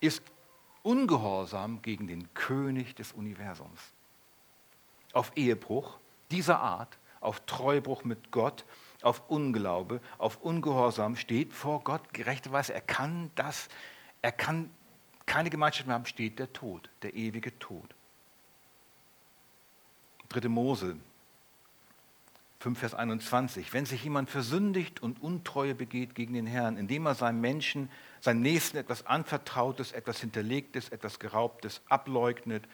ist 0.00 0.22
Ungehorsam 0.82 1.80
gegen 1.82 2.08
den 2.08 2.32
König 2.34 2.96
des 2.96 3.12
Universums. 3.12 3.92
Auf 5.12 5.30
Ehebruch 5.36 5.98
dieser 6.30 6.58
Art, 6.60 6.98
auf 7.20 7.40
Treubruch 7.46 8.02
mit 8.02 8.32
Gott, 8.32 8.64
auf 9.04 9.28
Unglaube, 9.28 10.00
auf 10.18 10.40
Ungehorsam 10.42 11.16
steht 11.16 11.52
vor 11.52 11.82
Gott 11.84 12.12
gerechterweise. 12.12 12.74
Er 12.74 12.80
kann 12.80 13.30
das, 13.34 13.68
er 14.20 14.32
kann 14.32 14.70
keine 15.26 15.50
Gemeinschaft 15.50 15.86
mehr 15.86 15.94
haben, 15.94 16.06
steht 16.06 16.38
der 16.38 16.52
Tod, 16.52 16.90
der 17.02 17.14
ewige 17.14 17.58
Tod. 17.58 17.94
Dritte 20.28 20.48
Mose 20.48 20.96
5, 22.62 22.78
Vers 22.78 22.94
21. 22.94 23.72
Wenn 23.72 23.86
sich 23.86 24.04
jemand 24.04 24.30
versündigt 24.30 25.02
und 25.02 25.20
Untreue 25.20 25.74
begeht 25.74 26.14
gegen 26.14 26.34
den 26.34 26.46
Herrn, 26.46 26.76
indem 26.76 27.06
er 27.06 27.16
seinem 27.16 27.40
Menschen, 27.40 27.90
seinem 28.20 28.40
Nächsten 28.40 28.76
etwas 28.76 29.04
Anvertrautes, 29.04 29.90
etwas 29.90 30.20
Hinterlegtes, 30.20 30.88
etwas 30.90 31.18
Geraubtes 31.18 31.82
ableugnet, 31.88 32.64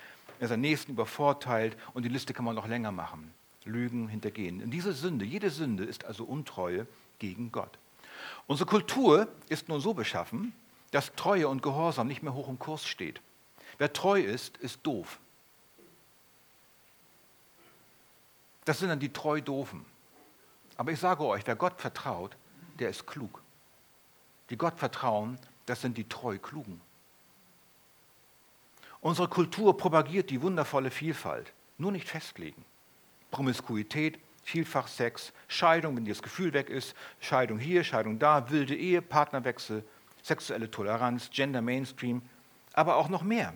er 0.40 0.48
seinen 0.48 0.60
Nächsten 0.60 0.92
übervorteilt 0.92 1.76
und 1.94 2.04
die 2.04 2.10
Liste 2.10 2.34
kann 2.34 2.44
man 2.44 2.54
noch 2.54 2.68
länger 2.68 2.92
machen. 2.92 3.32
Lügen, 3.68 4.08
Hintergehen. 4.08 4.62
Und 4.62 4.70
diese 4.70 4.92
Sünde, 4.92 5.24
jede 5.24 5.50
Sünde 5.50 5.84
ist 5.84 6.04
also 6.04 6.24
Untreue 6.24 6.86
gegen 7.18 7.52
Gott. 7.52 7.78
Unsere 8.46 8.68
Kultur 8.68 9.28
ist 9.48 9.68
nun 9.68 9.80
so 9.80 9.94
beschaffen, 9.94 10.52
dass 10.90 11.14
Treue 11.14 11.48
und 11.48 11.62
Gehorsam 11.62 12.08
nicht 12.08 12.22
mehr 12.22 12.34
hoch 12.34 12.48
im 12.48 12.58
Kurs 12.58 12.86
steht. 12.86 13.20
Wer 13.76 13.92
treu 13.92 14.20
ist, 14.20 14.56
ist 14.56 14.80
doof. 14.82 15.20
Das 18.64 18.78
sind 18.80 18.88
dann 18.88 19.00
die 19.00 19.12
treu 19.12 19.40
Doofen. 19.40 19.84
Aber 20.76 20.92
ich 20.92 20.98
sage 20.98 21.24
euch, 21.24 21.46
wer 21.46 21.56
Gott 21.56 21.80
vertraut, 21.80 22.36
der 22.78 22.90
ist 22.90 23.06
klug. 23.06 23.42
Die 24.50 24.56
Gott 24.56 24.78
vertrauen, 24.78 25.38
das 25.66 25.80
sind 25.80 25.96
die 25.96 26.08
treu 26.08 26.38
Klugen. 26.38 26.80
Unsere 29.00 29.28
Kultur 29.28 29.76
propagiert 29.76 30.30
die 30.30 30.42
wundervolle 30.42 30.90
Vielfalt. 30.90 31.52
Nur 31.78 31.92
nicht 31.92 32.08
festlegen. 32.08 32.64
Promiskuität, 33.30 34.18
vielfach 34.42 34.88
Sex, 34.88 35.32
Scheidung, 35.46 35.96
wenn 35.96 36.04
das 36.04 36.22
Gefühl 36.22 36.52
weg 36.52 36.70
ist, 36.70 36.94
Scheidung 37.20 37.58
hier, 37.58 37.84
Scheidung 37.84 38.18
da, 38.18 38.50
wilde 38.50 38.74
Ehe, 38.74 39.02
Partnerwechsel, 39.02 39.84
sexuelle 40.22 40.70
Toleranz, 40.70 41.30
Gender 41.30 41.62
Mainstream, 41.62 42.22
aber 42.72 42.96
auch 42.96 43.08
noch 43.08 43.22
mehr. 43.22 43.54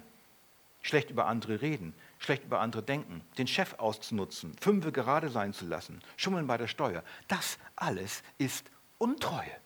Schlecht 0.83 1.11
über 1.11 1.27
andere 1.27 1.63
reden, 1.63 1.95
schlecht 2.19 2.45
über 2.45 2.61
andere 2.61 2.83
denken, 2.83 3.23
den 3.39 3.47
Chef 3.47 3.75
auszunutzen, 3.79 4.55
Fünfe 4.61 4.91
gerade 4.91 5.29
sein 5.29 5.53
zu 5.53 5.65
lassen, 5.65 6.03
schummeln 6.17 6.47
bei 6.47 6.59
der 6.59 6.67
Steuer. 6.67 7.05
Das 7.29 7.59
alles 7.77 8.23
ist 8.39 8.71
Untreue. 8.99 9.57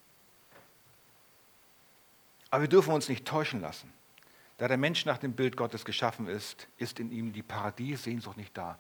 Aber 2.51 2.63
wir 2.63 2.69
dürfen 2.69 2.93
uns 2.93 3.09
nicht 3.09 3.27
täuschen 3.27 3.61
lassen. 3.61 3.93
Da 4.59 4.69
der 4.69 4.77
Mensch 4.77 5.05
nach 5.05 5.19
dem 5.19 5.35
Bild 5.35 5.57
Gottes 5.57 5.85
geschaffen 5.85 6.29
ist, 6.29 6.69
ist 6.79 7.01
in 7.01 7.11
ihm 7.11 7.33
die 7.33 7.43
Paradiessehnsucht 7.43 8.37
nicht 8.37 8.57
da. 8.57 8.79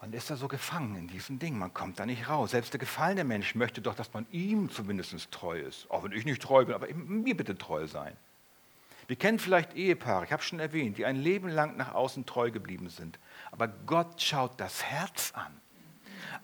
Man 0.00 0.14
ist 0.14 0.30
da 0.30 0.36
so 0.36 0.48
gefangen 0.48 0.96
in 0.96 1.08
diesem 1.08 1.38
Ding, 1.38 1.58
man 1.58 1.74
kommt 1.74 1.98
da 1.98 2.06
nicht 2.06 2.28
raus. 2.28 2.52
Selbst 2.52 2.72
der 2.72 2.80
gefallene 2.80 3.22
Mensch 3.22 3.54
möchte 3.54 3.82
doch, 3.82 3.94
dass 3.94 4.14
man 4.14 4.26
ihm 4.30 4.70
zumindest 4.70 5.30
treu 5.30 5.60
ist. 5.60 5.90
Auch 5.90 6.04
wenn 6.04 6.12
ich 6.12 6.24
nicht 6.24 6.40
treu 6.40 6.64
bin, 6.64 6.74
aber 6.74 6.86
mir 6.94 7.36
bitte 7.36 7.56
treu 7.58 7.86
sein. 7.86 8.16
Wir 9.08 9.16
kennen 9.16 9.38
vielleicht 9.38 9.74
Ehepaare, 9.74 10.24
ich 10.24 10.32
habe 10.32 10.42
schon 10.42 10.60
erwähnt, 10.60 10.96
die 10.96 11.04
ein 11.04 11.16
Leben 11.16 11.48
lang 11.48 11.76
nach 11.76 11.94
außen 11.94 12.24
treu 12.26 12.50
geblieben 12.50 12.88
sind. 12.88 13.18
Aber 13.50 13.68
Gott 13.68 14.22
schaut 14.22 14.58
das 14.58 14.84
Herz 14.84 15.32
an. 15.34 15.52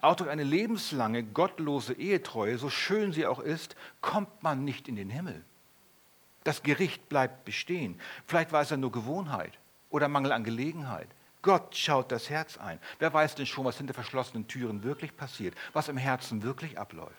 Auch 0.01 0.17
durch 0.17 0.29
eine 0.29 0.43
lebenslange, 0.43 1.23
gottlose 1.23 1.95
Ehetreue, 1.95 2.59
so 2.59 2.69
schön 2.69 3.13
sie 3.13 3.25
auch 3.25 3.41
ist, 3.41 3.77
kommt 4.01 4.43
man 4.43 4.65
nicht 4.65 4.89
in 4.89 4.97
den 4.97 5.09
Himmel. 5.09 5.45
Das 6.45 6.63
Gericht 6.63 7.09
bleibt 7.09 7.45
bestehen. 7.45 7.99
Vielleicht 8.27 8.53
war 8.53 8.63
es 8.63 8.71
ja 8.71 8.77
nur 8.77 8.93
Gewohnheit 8.93 9.59
oder 9.89 10.09
Mangel 10.09 10.33
an 10.33 10.45
Gelegenheit. 10.45 11.09
Gott 11.47 11.77
schaut 11.77 12.11
das 12.11 12.29
Herz 12.29 12.57
ein. 12.57 12.81
Wer 12.99 13.15
weiß 13.15 13.37
denn 13.37 13.47
schon, 13.47 13.65
was 13.65 13.79
hinter 13.79 13.95
verschlossenen 13.95 14.49
Türen 14.49 14.83
wirklich 14.83 15.17
passiert, 15.17 15.55
was 15.73 15.87
im 15.87 15.97
Herzen 15.97 16.43
wirklich 16.43 16.77
abläuft. 16.77 17.15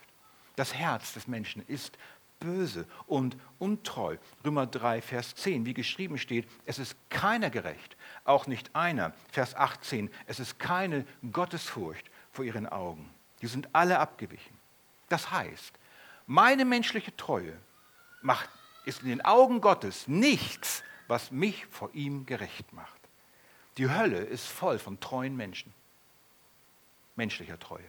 Das 0.58 0.74
Herz 0.74 1.14
des 1.14 1.30
Menschen 1.30 1.66
ist 1.66 1.98
böse 2.42 2.86
und 3.06 3.38
untreu. 3.58 4.18
Römer 4.44 4.68
3, 4.68 5.02
Vers 5.02 5.34
10, 5.36 5.66
wie 5.66 5.74
geschrieben 5.74 6.18
steht, 6.18 6.46
es 6.66 6.78
ist 6.78 6.98
keiner 7.10 7.50
gerecht, 7.50 7.96
auch 8.26 8.48
nicht 8.48 8.76
einer. 8.76 9.14
Vers 9.32 9.56
18, 9.56 10.12
es 10.26 10.42
ist 10.42 10.60
keine 10.60 11.06
Gottesfurcht 11.32 12.12
vor 12.34 12.44
ihren 12.44 12.68
Augen. 12.68 13.10
Die 13.42 13.48
sind 13.48 13.70
alle 13.72 13.98
abgewichen. 13.98 14.58
Das 15.08 15.32
heißt, 15.32 15.80
meine 16.26 16.66
menschliche 16.66 17.16
Treue 17.16 17.58
macht 18.22 18.50
ist 18.84 19.04
in 19.04 19.08
den 19.08 19.24
Augen 19.24 19.62
Gottes 19.62 20.06
nichts, 20.10 20.84
was 21.08 21.32
mich 21.32 21.66
vor 21.68 21.94
ihm 21.94 22.26
gerecht 22.26 22.74
macht. 22.74 22.97
Die 23.78 23.90
Hölle 23.90 24.18
ist 24.18 24.48
voll 24.48 24.80
von 24.80 25.00
treuen 25.00 25.36
Menschen, 25.36 25.74
menschlicher 27.16 27.60
Treue. 27.60 27.86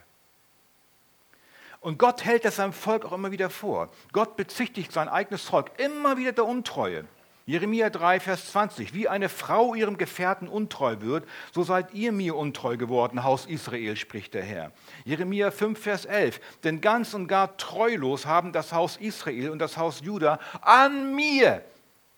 Und 1.81 1.99
Gott 1.99 2.25
hält 2.25 2.45
das 2.45 2.57
seinem 2.57 2.73
Volk 2.73 3.05
auch 3.05 3.13
immer 3.13 3.31
wieder 3.31 3.51
vor. 3.51 3.91
Gott 4.13 4.37
bezichtigt 4.37 4.93
sein 4.93 5.09
eigenes 5.09 5.45
Volk 5.45 5.71
immer 5.79 6.17
wieder 6.17 6.33
der 6.33 6.45
Untreue. 6.45 7.05
Jeremia 7.47 7.89
3, 7.89 8.21
Vers 8.21 8.51
20. 8.51 8.93
Wie 8.93 9.09
eine 9.09 9.31
Frau 9.31 9.75
ihrem 9.75 9.97
Gefährten 9.97 10.49
untreu 10.49 10.97
wird, 11.01 11.27
so 11.53 11.63
seid 11.63 11.95
ihr 11.95 12.13
mir 12.13 12.37
untreu 12.37 12.77
geworden, 12.77 13.23
Haus 13.23 13.47
Israel, 13.47 13.97
spricht 13.97 14.35
der 14.35 14.43
Herr. 14.43 14.73
Jeremia 15.07 15.51
5, 15.51 15.81
Vers 15.81 16.05
11. 16.05 16.41
Denn 16.65 16.83
ganz 16.83 17.15
und 17.15 17.27
gar 17.27 17.57
treulos 17.57 18.27
haben 18.27 18.53
das 18.53 18.73
Haus 18.73 18.99
Israel 18.99 19.49
und 19.49 19.61
das 19.61 19.79
Haus 19.79 20.01
Juda 20.01 20.41
an 20.61 21.15
mir 21.15 21.65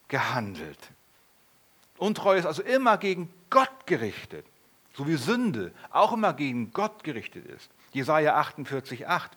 gehandelt. 0.08 0.90
Untreue 2.00 2.38
ist 2.38 2.46
also 2.46 2.62
immer 2.62 2.98
gegen 2.98 3.32
Gott 3.50 3.86
gerichtet, 3.86 4.46
so 4.94 5.06
wie 5.06 5.16
Sünde 5.16 5.72
auch 5.90 6.12
immer 6.12 6.32
gegen 6.32 6.72
Gott 6.72 7.04
gerichtet 7.04 7.46
ist. 7.46 7.70
Jesaja 7.92 8.34
48, 8.36 9.06
8. 9.06 9.30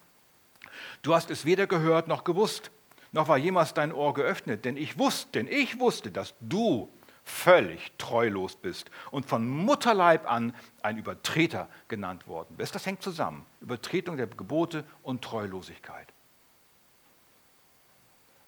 Du 1.02 1.14
hast 1.14 1.30
es 1.30 1.46
weder 1.46 1.68
gehört 1.68 2.08
noch 2.08 2.24
gewusst 2.24 2.72
noch 3.14 3.28
war 3.28 3.38
jemals 3.38 3.76
dein 3.76 3.94
Ohr 3.94 4.14
geöffnet, 4.16 4.66
denn 4.66 4.76
ich 4.76 4.98
wusste, 4.98 5.30
denn 5.34 5.48
ich 5.48 5.80
wusste, 5.80 6.12
dass 6.12 6.34
du 6.42 6.90
völlig 7.24 7.92
treulos 8.00 8.56
bist 8.56 8.90
und 9.12 9.28
von 9.28 9.48
Mutterleib 9.48 10.30
an 10.30 10.54
ein 10.82 10.98
Übertreter 10.98 11.70
genannt 11.88 12.28
worden 12.28 12.58
bist. 12.58 12.74
Das 12.74 12.88
hängt 12.88 13.04
zusammen. 13.04 13.46
Übertretung 13.62 14.18
der 14.18 14.28
Gebote 14.28 14.84
und 15.04 15.24
Treulosigkeit. 15.24 16.08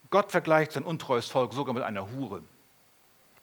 Gott 0.09 0.31
vergleicht 0.31 0.71
sein 0.71 0.83
untreues 0.83 1.27
Volk 1.27 1.53
sogar 1.53 1.75
mit 1.75 1.83
einer 1.83 2.11
Hure. 2.11 2.41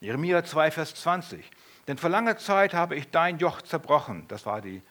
Jeremia 0.02 0.42
2, 0.42 0.72
Vers 0.72 0.96
20. 0.96 1.48
Denn 1.86 1.96
vor 1.96 2.10
langer 2.10 2.36
Zeit 2.36 2.74
habe 2.74 2.96
ich 2.96 3.10
dein 3.12 3.38
Joch 3.38 3.62
zerbrochen. 3.62 4.26
Das 4.26 4.46
war 4.46 4.60
die 4.60 4.82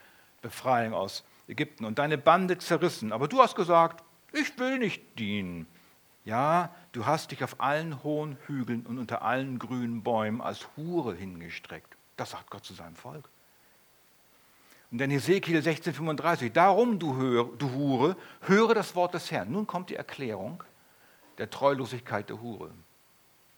Befreiung 0.41 0.93
aus 0.93 1.25
Ägypten 1.49 1.83
und 1.83 1.99
deine 1.99 2.17
Bande 2.17 2.57
zerrissen. 2.57 3.11
Aber 3.11 3.27
du 3.27 3.41
hast 3.41 3.55
gesagt, 3.55 4.05
ich 4.31 4.57
will 4.57 4.79
nicht 4.79 5.19
dienen. 5.19 5.67
Ja, 6.23 6.73
du 6.93 7.05
hast 7.05 7.31
dich 7.31 7.43
auf 7.43 7.59
allen 7.59 8.01
hohen 8.03 8.37
Hügeln 8.47 8.85
und 8.85 8.99
unter 8.99 9.21
allen 9.21 9.59
grünen 9.59 10.01
Bäumen 10.01 10.39
als 10.39 10.65
Hure 10.77 11.13
hingestreckt. 11.13 11.97
Das 12.15 12.31
sagt 12.31 12.49
Gott 12.49 12.63
zu 12.63 12.73
seinem 12.73 12.95
Volk. 12.95 13.27
Und 14.91 14.99
dann 14.99 15.11
Ezekiel 15.11 15.59
16,35, 15.59 16.53
darum, 16.53 16.99
du, 16.99 17.17
hör, 17.17 17.49
du 17.57 17.71
Hure, 17.73 18.15
höre 18.41 18.73
das 18.73 18.95
Wort 18.95 19.13
des 19.13 19.29
Herrn. 19.29 19.51
Nun 19.51 19.67
kommt 19.67 19.89
die 19.89 19.95
Erklärung 19.95 20.63
der 21.37 21.49
Treulosigkeit 21.49 22.29
der 22.29 22.41
Hure, 22.41 22.71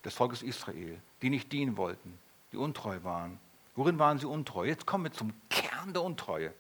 des 0.06 0.14
Volkes 0.14 0.42
Israel, 0.42 1.02
die 1.22 1.30
nicht 1.30 1.52
dienen 1.52 1.78
wollten, 1.78 2.18
die 2.52 2.58
untreu 2.58 3.04
waren. 3.04 3.40
Worin 3.76 4.00
waren 4.00 4.20
sie 4.20 4.28
untreu? 4.28 4.66
Jetzt 4.66 4.86
kommen 4.86 5.06
wir 5.06 5.12
zum 5.12 5.34
Kern 5.50 5.94
der 5.94 6.04
Untreue. 6.04 6.54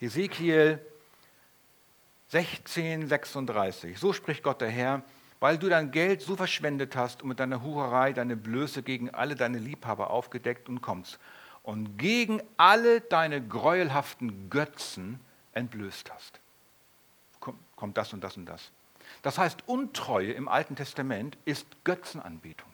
Ezekiel 0.00 0.80
16, 2.28 3.08
36. 3.08 3.98
So 3.98 4.12
spricht 4.12 4.42
Gott 4.42 4.60
der 4.60 4.70
Herr, 4.70 5.02
weil 5.40 5.58
du 5.58 5.68
dein 5.68 5.90
Geld 5.90 6.22
so 6.22 6.36
verschwendet 6.36 6.96
hast 6.96 7.22
und 7.22 7.28
mit 7.28 7.40
deiner 7.40 7.62
Hurerei 7.62 8.12
deine 8.12 8.36
Blöße 8.36 8.82
gegen 8.82 9.10
alle 9.10 9.34
deine 9.34 9.58
Liebhaber 9.58 10.10
aufgedeckt 10.10 10.68
und 10.68 10.80
kommst 10.80 11.18
und 11.62 11.98
gegen 11.98 12.42
alle 12.56 13.00
deine 13.00 13.46
gräuelhaften 13.46 14.50
Götzen 14.50 15.20
entblößt 15.52 16.12
hast. 16.12 16.40
Kommt 17.76 17.96
das 17.96 18.12
und 18.12 18.22
das 18.22 18.36
und 18.36 18.46
das. 18.46 18.70
Das 19.22 19.38
heißt, 19.38 19.66
Untreue 19.66 20.32
im 20.32 20.48
Alten 20.48 20.76
Testament 20.76 21.36
ist 21.44 21.66
Götzenanbetung. 21.84 22.70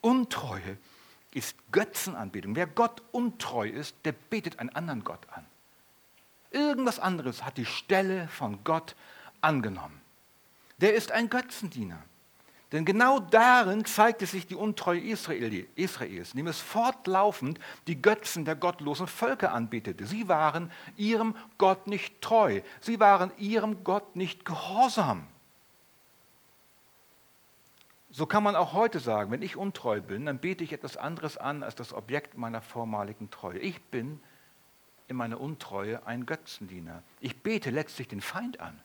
Untreue 0.00 0.76
ist 1.32 1.56
Götzenanbetung. 1.72 2.56
Wer 2.56 2.66
Gott 2.66 3.02
untreu 3.10 3.68
ist, 3.68 3.96
der 4.04 4.12
betet 4.12 4.58
einen 4.58 4.70
anderen 4.70 5.02
Gott 5.02 5.26
an. 5.32 5.44
Irgendwas 6.50 7.00
anderes 7.00 7.44
hat 7.44 7.56
die 7.56 7.66
Stelle 7.66 8.28
von 8.28 8.62
Gott 8.64 8.94
angenommen. 9.40 10.00
Der 10.78 10.94
ist 10.94 11.10
ein 11.10 11.28
Götzendiener. 11.28 12.00
Denn 12.74 12.84
genau 12.84 13.20
darin 13.20 13.84
zeigte 13.84 14.26
sich 14.26 14.48
die 14.48 14.56
Untreue 14.56 14.98
Israels, 14.98 16.32
indem 16.32 16.48
es 16.48 16.58
fortlaufend 16.60 17.60
die 17.86 18.02
Götzen 18.02 18.44
der 18.44 18.56
gottlosen 18.56 19.06
Völker 19.06 19.52
anbetete. 19.52 20.04
Sie 20.06 20.26
waren 20.26 20.72
ihrem 20.96 21.36
Gott 21.56 21.86
nicht 21.86 22.20
treu. 22.20 22.62
Sie 22.80 22.98
waren 22.98 23.30
ihrem 23.38 23.84
Gott 23.84 24.16
nicht 24.16 24.44
gehorsam. 24.44 25.28
So 28.10 28.26
kann 28.26 28.42
man 28.42 28.56
auch 28.56 28.72
heute 28.72 28.98
sagen, 28.98 29.30
wenn 29.30 29.42
ich 29.42 29.56
untreu 29.56 30.00
bin, 30.00 30.26
dann 30.26 30.38
bete 30.38 30.64
ich 30.64 30.72
etwas 30.72 30.96
anderes 30.96 31.36
an 31.36 31.62
als 31.62 31.76
das 31.76 31.92
Objekt 31.92 32.36
meiner 32.36 32.60
vormaligen 32.60 33.30
Treue. 33.30 33.60
Ich 33.60 33.80
bin 33.82 34.18
in 35.06 35.14
meiner 35.14 35.40
Untreue 35.40 36.04
ein 36.08 36.26
Götzendiener. 36.26 37.04
Ich 37.20 37.40
bete 37.40 37.70
letztlich 37.70 38.08
den 38.08 38.20
Feind 38.20 38.58
an. 38.58 38.80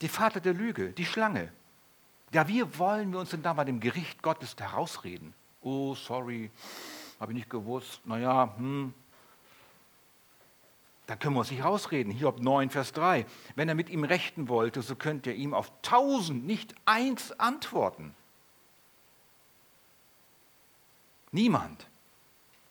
Die 0.00 0.08
Vater 0.08 0.40
der 0.40 0.54
Lüge, 0.54 0.92
die 0.92 1.06
Schlange. 1.06 1.52
Ja, 2.32 2.48
wie 2.48 2.78
wollen 2.78 3.12
wir 3.12 3.20
uns 3.20 3.30
denn 3.30 3.42
da 3.42 3.52
bei 3.52 3.64
dem 3.64 3.80
Gericht 3.80 4.22
Gottes 4.22 4.56
herausreden? 4.58 5.32
Oh, 5.62 5.94
sorry, 5.94 6.50
habe 7.18 7.32
ich 7.32 7.38
nicht 7.38 7.50
gewusst. 7.50 8.00
Naja, 8.04 8.54
hm. 8.56 8.92
Da 11.06 11.14
können 11.14 11.36
wir 11.36 11.40
uns 11.40 11.52
nicht 11.52 11.64
rausreden. 11.64 12.12
Hiob 12.12 12.40
9, 12.40 12.70
Vers 12.70 12.92
3. 12.92 13.26
Wenn 13.54 13.68
er 13.68 13.76
mit 13.76 13.88
ihm 13.88 14.02
rechten 14.02 14.48
wollte, 14.48 14.82
so 14.82 14.96
könnte 14.96 15.30
er 15.30 15.36
ihm 15.36 15.54
auf 15.54 15.72
tausend 15.82 16.44
nicht 16.44 16.74
eins 16.84 17.30
antworten. 17.38 18.14
Niemand, 21.30 21.88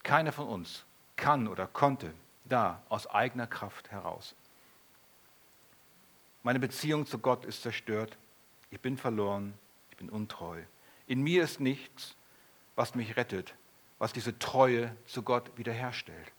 keiner 0.03 0.33
von 0.33 0.47
uns 0.47 0.85
kann 1.15 1.47
oder 1.47 1.65
konnte 1.65 2.13
da 2.43 2.81
aus 2.89 3.07
eigener 3.07 3.47
Kraft 3.47 3.89
heraus. 3.91 4.35
Meine 6.45 6.59
Beziehung 6.59 7.07
zu 7.07 7.17
Gott 7.17 7.43
ist 7.43 7.63
zerstört. 7.63 8.19
Ich 8.69 8.79
bin 8.79 8.97
verloren. 8.97 9.55
Ich 9.89 9.97
bin 9.97 10.11
untreu. 10.11 10.61
In 11.07 11.23
mir 11.23 11.43
ist 11.43 11.59
nichts, 11.59 12.15
was 12.75 12.93
mich 12.93 13.17
rettet, 13.17 13.55
was 13.97 14.13
diese 14.13 14.37
Treue 14.37 14.95
zu 15.07 15.23
Gott 15.23 15.57
wiederherstellt. 15.57 16.31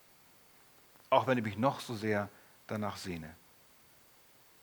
Auch 1.09 1.27
wenn 1.27 1.37
ich 1.37 1.43
mich 1.43 1.57
noch 1.57 1.81
so 1.81 1.93
sehr 1.93 2.29
danach 2.67 2.95
sehne. 2.95 3.35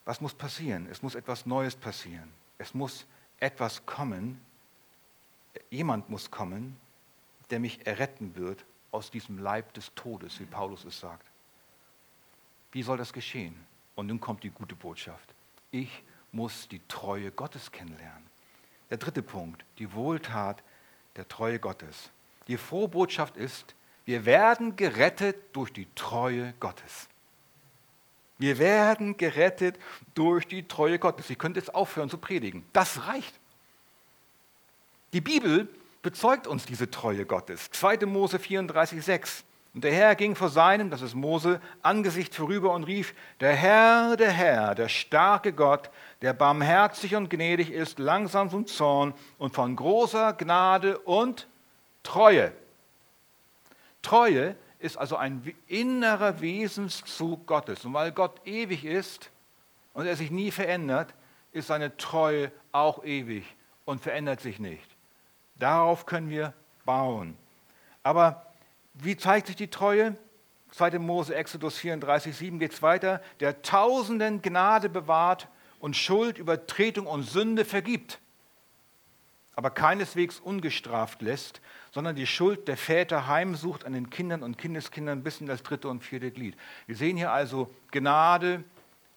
Was 0.06 0.22
muss 0.22 0.32
passieren? 0.32 0.88
Es 0.90 1.02
muss 1.02 1.14
etwas 1.14 1.44
Neues 1.44 1.76
passieren. 1.76 2.32
Es 2.56 2.72
muss 2.72 3.04
etwas 3.38 3.84
kommen. 3.84 4.40
Jemand 5.68 6.08
muss 6.08 6.30
kommen, 6.30 6.80
der 7.50 7.60
mich 7.60 7.86
erretten 7.86 8.34
wird 8.34 8.64
aus 8.92 9.10
diesem 9.10 9.36
Leib 9.36 9.74
des 9.74 9.92
Todes, 9.94 10.40
wie 10.40 10.46
Paulus 10.46 10.86
es 10.86 10.98
sagt. 10.98 11.26
Wie 12.72 12.82
soll 12.82 12.96
das 12.96 13.12
geschehen? 13.12 13.54
Und 13.94 14.08
nun 14.08 14.20
kommt 14.20 14.42
die 14.42 14.50
gute 14.50 14.74
Botschaft. 14.74 15.34
Ich 15.70 16.02
muss 16.32 16.68
die 16.68 16.80
Treue 16.88 17.30
Gottes 17.30 17.70
kennenlernen. 17.70 18.24
Der 18.90 18.98
dritte 18.98 19.22
Punkt, 19.22 19.64
die 19.78 19.92
Wohltat 19.92 20.62
der 21.16 21.28
Treue 21.28 21.58
Gottes. 21.58 22.10
Die 22.48 22.56
frohe 22.56 22.88
Botschaft 22.88 23.36
ist, 23.36 23.74
wir 24.04 24.26
werden 24.26 24.76
gerettet 24.76 25.36
durch 25.52 25.72
die 25.72 25.86
Treue 25.94 26.52
Gottes. 26.60 27.08
Wir 28.38 28.58
werden 28.58 29.16
gerettet 29.16 29.78
durch 30.14 30.46
die 30.46 30.66
Treue 30.66 30.98
Gottes. 30.98 31.30
Ich 31.30 31.38
könnte 31.38 31.60
jetzt 31.60 31.74
aufhören 31.74 32.10
zu 32.10 32.18
predigen. 32.18 32.66
Das 32.72 33.06
reicht. 33.06 33.38
Die 35.12 35.20
Bibel 35.20 35.68
bezeugt 36.02 36.46
uns 36.46 36.66
diese 36.66 36.90
Treue 36.90 37.24
Gottes. 37.24 37.70
2. 37.70 38.04
Mose 38.06 38.38
34, 38.38 39.02
6. 39.02 39.44
Und 39.74 39.82
der 39.82 39.92
Herr 39.92 40.14
ging 40.14 40.36
vor 40.36 40.50
seinem, 40.50 40.88
das 40.88 41.02
ist 41.02 41.14
Mose, 41.14 41.60
Angesicht 41.82 42.32
vorüber 42.32 42.72
und 42.72 42.84
rief, 42.84 43.12
der 43.40 43.54
Herr, 43.54 44.16
der 44.16 44.30
Herr, 44.30 44.76
der 44.76 44.88
starke 44.88 45.52
Gott, 45.52 45.90
der 46.22 46.32
barmherzig 46.32 47.16
und 47.16 47.28
gnädig 47.28 47.70
ist, 47.70 47.98
langsam 47.98 48.50
zum 48.50 48.66
Zorn 48.66 49.14
und 49.36 49.52
von 49.52 49.74
großer 49.74 50.34
Gnade 50.34 50.98
und 50.98 51.48
Treue. 52.04 52.52
Treue 54.00 54.54
ist 54.78 54.96
also 54.96 55.16
ein 55.16 55.54
innerer 55.66 56.40
Wesenszug 56.40 57.46
Gottes. 57.46 57.84
Und 57.84 57.94
weil 57.94 58.12
Gott 58.12 58.46
ewig 58.46 58.84
ist 58.84 59.30
und 59.92 60.06
er 60.06 60.14
sich 60.14 60.30
nie 60.30 60.52
verändert, 60.52 61.14
ist 61.50 61.66
seine 61.68 61.96
Treue 61.96 62.52
auch 62.70 63.02
ewig 63.04 63.44
und 63.86 64.00
verändert 64.00 64.40
sich 64.40 64.60
nicht. 64.60 64.88
Darauf 65.56 66.06
können 66.06 66.30
wir 66.30 66.52
bauen. 66.84 67.36
Aber 68.02 68.43
wie 68.94 69.16
zeigt 69.16 69.48
sich 69.48 69.56
die 69.56 69.68
Treue? 69.68 70.16
2. 70.70 70.98
Mose, 70.98 71.34
Exodus 71.34 71.78
34, 71.78 72.34
7 72.34 72.58
geht 72.58 72.72
es 72.72 72.82
weiter. 72.82 73.22
Der 73.40 73.62
Tausenden 73.62 74.42
Gnade 74.42 74.88
bewahrt 74.88 75.48
und 75.78 75.96
Schuld, 75.96 76.38
Übertretung 76.38 77.06
und 77.06 77.22
Sünde 77.22 77.64
vergibt, 77.64 78.18
aber 79.54 79.70
keineswegs 79.70 80.40
ungestraft 80.40 81.22
lässt, 81.22 81.60
sondern 81.92 82.16
die 82.16 82.26
Schuld 82.26 82.66
der 82.66 82.76
Väter 82.76 83.28
heimsucht 83.28 83.84
an 83.84 83.92
den 83.92 84.10
Kindern 84.10 84.42
und 84.42 84.58
Kindeskindern 84.58 85.22
bis 85.22 85.40
in 85.40 85.46
das 85.46 85.62
dritte 85.62 85.88
und 85.88 86.02
vierte 86.02 86.32
Glied. 86.32 86.56
Wir 86.86 86.96
sehen 86.96 87.16
hier 87.16 87.30
also 87.30 87.72
Gnade 87.92 88.64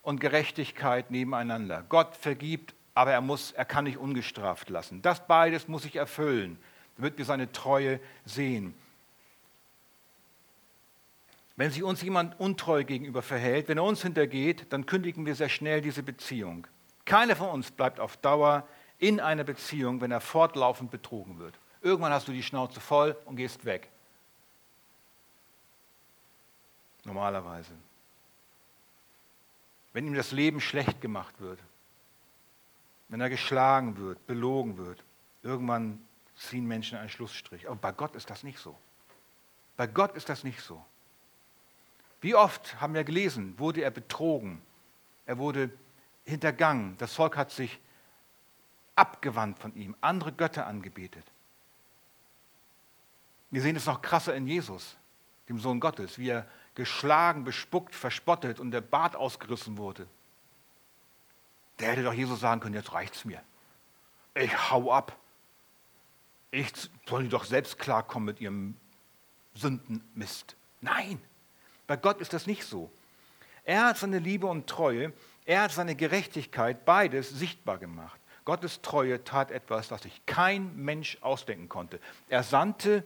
und 0.03 0.19
Gerechtigkeit 0.19 1.09
nebeneinander. 1.09 1.83
Gott 1.89 2.15
vergibt, 2.15 2.75
aber 2.93 3.13
er, 3.13 3.21
muss, 3.21 3.51
er 3.51 3.65
kann 3.65 3.85
nicht 3.85 3.97
ungestraft 3.97 4.69
lassen. 4.69 5.01
Das 5.01 5.25
beides 5.25 5.67
muss 5.67 5.83
sich 5.83 5.95
erfüllen, 5.95 6.59
damit 6.97 7.17
wir 7.17 7.25
seine 7.25 7.51
Treue 7.51 7.99
sehen. 8.25 8.75
Wenn 11.57 11.71
sich 11.71 11.83
uns 11.83 12.03
jemand 12.03 12.39
untreu 12.39 12.83
gegenüber 12.83 13.23
verhält, 13.23 13.67
wenn 13.67 13.79
er 13.79 13.83
uns 13.83 14.03
hintergeht, 14.03 14.71
dann 14.71 14.85
kündigen 14.85 15.25
wir 15.25 15.33
sehr 15.33 15.49
schnell 15.49 15.81
diese 15.81 16.03
Beziehung. 16.03 16.67
Keiner 17.03 17.35
von 17.35 17.49
uns 17.49 17.71
bleibt 17.71 17.99
auf 17.99 18.15
Dauer 18.17 18.67
in 18.99 19.19
einer 19.19 19.43
Beziehung, 19.43 19.99
wenn 19.99 20.11
er 20.11 20.21
fortlaufend 20.21 20.91
betrogen 20.91 21.39
wird. 21.39 21.57
Irgendwann 21.81 22.11
hast 22.11 22.27
du 22.27 22.31
die 22.31 22.43
Schnauze 22.43 22.79
voll 22.79 23.17
und 23.25 23.37
gehst 23.37 23.65
weg. 23.65 23.89
Normalerweise. 27.05 27.71
Wenn 29.93 30.05
ihm 30.05 30.13
das 30.13 30.31
Leben 30.31 30.61
schlecht 30.61 31.01
gemacht 31.01 31.39
wird, 31.39 31.59
wenn 33.09 33.19
er 33.19 33.29
geschlagen 33.29 33.97
wird, 33.97 34.27
belogen 34.27 34.77
wird, 34.77 35.03
irgendwann 35.41 36.05
ziehen 36.35 36.67
Menschen 36.67 36.99
einen 36.99 37.09
Schlussstrich. 37.09 37.67
Aber 37.67 37.77
bei 37.77 37.91
Gott 37.93 38.15
ist 38.15 38.29
das 38.29 38.43
nicht 38.43 38.59
so. 38.59 38.77
Bei 39.75 39.87
Gott 39.87 40.15
ist 40.15 40.29
das 40.29 40.43
nicht 40.43 40.61
so. 40.61 40.85
Wie 42.21 42.35
oft 42.35 42.81
haben 42.81 42.93
wir 42.93 43.03
gelesen, 43.03 43.57
wurde 43.59 43.81
er 43.81 43.91
betrogen, 43.91 44.61
er 45.25 45.37
wurde 45.37 45.69
hintergangen, 46.25 46.97
das 46.97 47.13
Volk 47.13 47.37
hat 47.37 47.51
sich 47.51 47.79
abgewandt 48.95 49.59
von 49.59 49.75
ihm, 49.75 49.95
andere 50.01 50.33
Götter 50.33 50.65
angebetet. 50.65 51.25
Wir 53.51 53.61
sehen 53.61 53.75
es 53.75 53.85
noch 53.85 54.01
krasser 54.01 54.35
in 54.35 54.47
Jesus, 54.47 54.97
dem 55.47 55.59
Sohn 55.59 55.79
Gottes, 55.79 56.17
wie 56.17 56.29
er 56.29 56.47
geschlagen, 56.75 57.43
bespuckt, 57.43 57.95
verspottet 57.95 58.59
und 58.59 58.71
der 58.71 58.81
Bart 58.81 59.15
ausgerissen 59.15 59.77
wurde. 59.77 60.07
Der 61.79 61.91
hätte 61.91 62.03
doch 62.03 62.13
Jesus 62.13 62.39
sagen 62.39 62.59
können, 62.59 62.75
jetzt 62.75 62.93
reicht's 62.93 63.23
mir. 63.23 63.41
Ich 64.33 64.69
hau 64.69 64.91
ab. 64.91 65.15
Ich 66.51 66.71
soll 67.07 67.23
die 67.23 67.29
doch 67.29 67.45
selbst 67.45 67.77
klarkommen 67.77 68.25
mit 68.25 68.41
ihrem 68.41 68.75
Sündenmist. 69.53 70.55
Nein, 70.81 71.21
bei 71.87 71.95
Gott 71.95 72.21
ist 72.21 72.33
das 72.33 72.45
nicht 72.45 72.63
so. 72.63 72.91
Er 73.63 73.85
hat 73.85 73.97
seine 73.97 74.19
Liebe 74.19 74.47
und 74.47 74.67
Treue, 74.67 75.13
er 75.45 75.63
hat 75.63 75.71
seine 75.71 75.95
Gerechtigkeit, 75.95 76.85
beides 76.85 77.29
sichtbar 77.29 77.77
gemacht. 77.77 78.19
Gottes 78.45 78.81
Treue 78.81 79.23
tat 79.23 79.51
etwas, 79.51 79.89
das 79.89 80.03
sich 80.03 80.25
kein 80.25 80.75
Mensch 80.75 81.17
ausdenken 81.21 81.67
konnte. 81.67 81.99
Er 82.29 82.43
sandte 82.43 83.03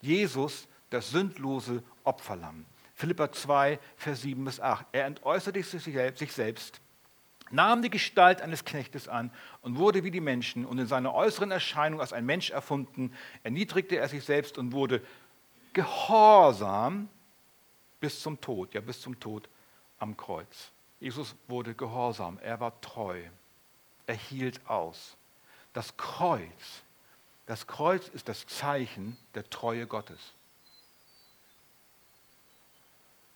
Jesus, 0.00 0.68
das 0.90 1.10
sündlose 1.10 1.82
Opferlamm. 2.04 2.64
Philippa 2.94 3.32
2, 3.32 3.80
Vers 3.96 4.22
7 4.22 4.44
bis 4.44 4.60
8. 4.60 4.86
Er 4.92 5.06
entäußerte 5.06 5.62
sich 5.62 6.32
selbst, 6.32 6.80
nahm 7.50 7.82
die 7.82 7.90
Gestalt 7.90 8.40
eines 8.40 8.64
Knechtes 8.64 9.08
an 9.08 9.32
und 9.62 9.78
wurde 9.78 10.04
wie 10.04 10.12
die 10.12 10.20
Menschen 10.20 10.64
und 10.64 10.78
in 10.78 10.86
seiner 10.86 11.12
äußeren 11.12 11.50
Erscheinung 11.50 12.00
als 12.00 12.12
ein 12.12 12.24
Mensch 12.24 12.50
erfunden, 12.50 13.12
erniedrigte 13.42 13.96
er 13.96 14.08
sich 14.08 14.24
selbst 14.24 14.58
und 14.58 14.72
wurde 14.72 15.02
gehorsam 15.72 17.08
bis 18.04 18.20
zum 18.20 18.38
Tod, 18.38 18.74
ja 18.74 18.82
bis 18.82 19.00
zum 19.00 19.18
Tod 19.18 19.48
am 19.98 20.14
Kreuz. 20.14 20.70
Jesus 21.00 21.34
wurde 21.48 21.74
gehorsam, 21.74 22.38
er 22.42 22.60
war 22.60 22.78
treu, 22.82 23.22
er 24.06 24.14
hielt 24.14 24.60
aus. 24.68 25.16
Das 25.72 25.96
Kreuz, 25.96 26.82
das 27.46 27.66
Kreuz 27.66 28.08
ist 28.08 28.28
das 28.28 28.46
Zeichen 28.46 29.16
der 29.34 29.48
Treue 29.48 29.86
Gottes. 29.86 30.34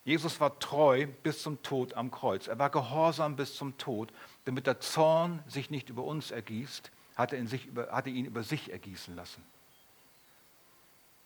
Jesus 0.03 0.39
war 0.39 0.59
treu 0.59 1.07
bis 1.23 1.41
zum 1.41 1.63
Tod 1.63 1.95
am 1.95 2.11
Kreuz. 2.11 2.47
Er 2.47 2.59
war 2.59 2.69
gehorsam 2.69 3.35
bis 3.35 3.55
zum 3.55 3.75
Tod, 3.79 4.13
damit 4.45 4.67
der 4.67 4.79
Zorn 4.79 5.43
sich 5.47 5.71
nicht 5.71 5.89
über 5.89 6.03
uns 6.03 6.29
ergießt, 6.29 6.91
hatte, 7.15 7.37
ihn, 7.37 7.47
sich 7.47 7.69
ihn 8.05 8.25
über 8.25 8.43
sich 8.43 8.71
ergießen 8.71 9.15
lassen. 9.15 9.43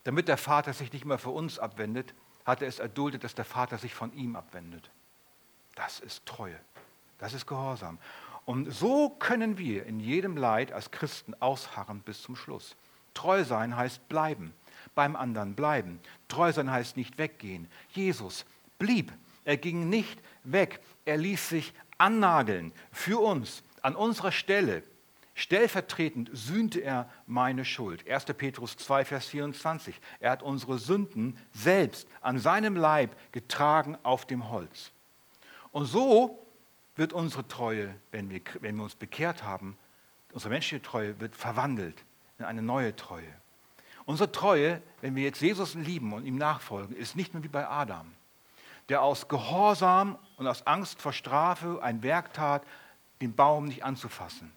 Damit 0.06 0.30
der 0.30 0.38
Vater 0.38 0.72
sich 0.72 0.94
nicht 0.94 1.04
mehr 1.04 1.20
für 1.20 1.32
uns 1.32 1.60
abwendet, 1.60 2.14
hat 2.46 2.62
er 2.62 2.68
es 2.68 2.80
erduldet, 2.80 3.24
dass 3.24 3.36
der 3.36 3.46
Vater 3.46 3.78
sich 3.78 3.94
von 3.94 4.14
ihm 4.14 4.36
abwendet. 4.36 4.90
Das 5.76 6.00
ist 6.00 6.26
Treue. 6.26 6.60
Das 7.20 7.34
ist 7.34 7.48
Gehorsam. 7.48 8.00
Und 8.46 8.72
so 8.72 9.10
können 9.10 9.58
wir 9.58 9.86
in 9.86 10.00
jedem 10.00 10.36
Leid 10.36 10.72
als 10.72 10.92
Christen 10.92 11.34
ausharren 11.40 12.02
bis 12.02 12.22
zum 12.22 12.36
Schluss. 12.36 12.76
Treu 13.14 13.44
sein 13.44 13.78
heißt 13.78 14.10
bleiben, 14.10 14.54
beim 14.96 15.16
anderen 15.16 15.56
bleiben. 15.56 16.00
Treu 16.28 16.52
sein 16.52 16.70
heißt 16.70 16.98
nicht 16.98 17.18
weggehen. 17.18 17.70
Jesus 17.90 18.46
blieb. 18.80 19.14
Er 19.46 19.58
ging 19.58 19.90
nicht 19.90 20.20
weg. 20.44 20.82
Er 21.06 21.18
ließ 21.18 21.50
sich 21.50 21.74
annageln 21.98 22.74
für 22.92 23.22
uns, 23.22 23.64
an 23.82 23.96
unserer 23.96 24.32
Stelle. 24.32 24.84
Stellvertretend 25.36 26.30
sühnte 26.32 26.82
er 26.82 27.10
meine 27.26 27.66
Schuld. 27.66 28.08
1. 28.08 28.26
Petrus 28.26 28.78
2, 28.78 29.06
Vers 29.06 29.26
24. 29.28 30.00
Er 30.20 30.32
hat 30.32 30.44
unsere 30.44 30.78
Sünden 30.78 31.38
selbst 31.54 32.08
an 32.22 32.38
seinem 32.38 32.76
Leib 32.76 33.16
getragen 33.32 33.98
auf 34.04 34.26
dem 34.26 34.50
Holz. 34.50 34.92
Und 35.72 35.86
so 35.86 36.48
wird 36.96 37.14
unsere 37.14 37.48
Treue, 37.48 37.96
wenn 38.12 38.30
wir, 38.30 38.42
wenn 38.60 38.76
wir 38.76 38.84
uns 38.84 38.94
bekehrt 38.94 39.44
haben, 39.44 39.76
unsere 40.34 40.52
menschliche 40.52 40.84
Treue 40.84 41.20
wird 41.20 41.36
verwandelt 41.36 42.04
in 42.38 42.46
eine 42.46 42.62
neue 42.62 42.96
Treue. 42.96 43.34
Unsere 44.06 44.32
Treue, 44.32 44.84
wenn 45.02 45.16
wir 45.16 45.24
jetzt 45.24 45.42
Jesus 45.42 45.74
lieben 45.74 46.14
und 46.14 46.26
ihm 46.26 46.36
nachfolgen, 46.38 46.96
ist 46.96 47.16
nicht 47.16 47.34
mehr 47.34 47.44
wie 47.44 47.48
bei 47.48 47.68
Adam, 47.68 48.12
der 48.90 49.02
aus 49.02 49.28
Gehorsam 49.28 50.20
und 50.38 50.46
aus 50.46 50.68
Angst 50.68 51.02
vor 51.02 51.14
Strafe 51.14 51.82
ein 51.82 52.04
Werk 52.04 52.34
tat, 52.34 52.64
den 53.22 53.34
Baum 53.34 53.66
nicht 53.66 53.84
anzufassen 53.84 54.52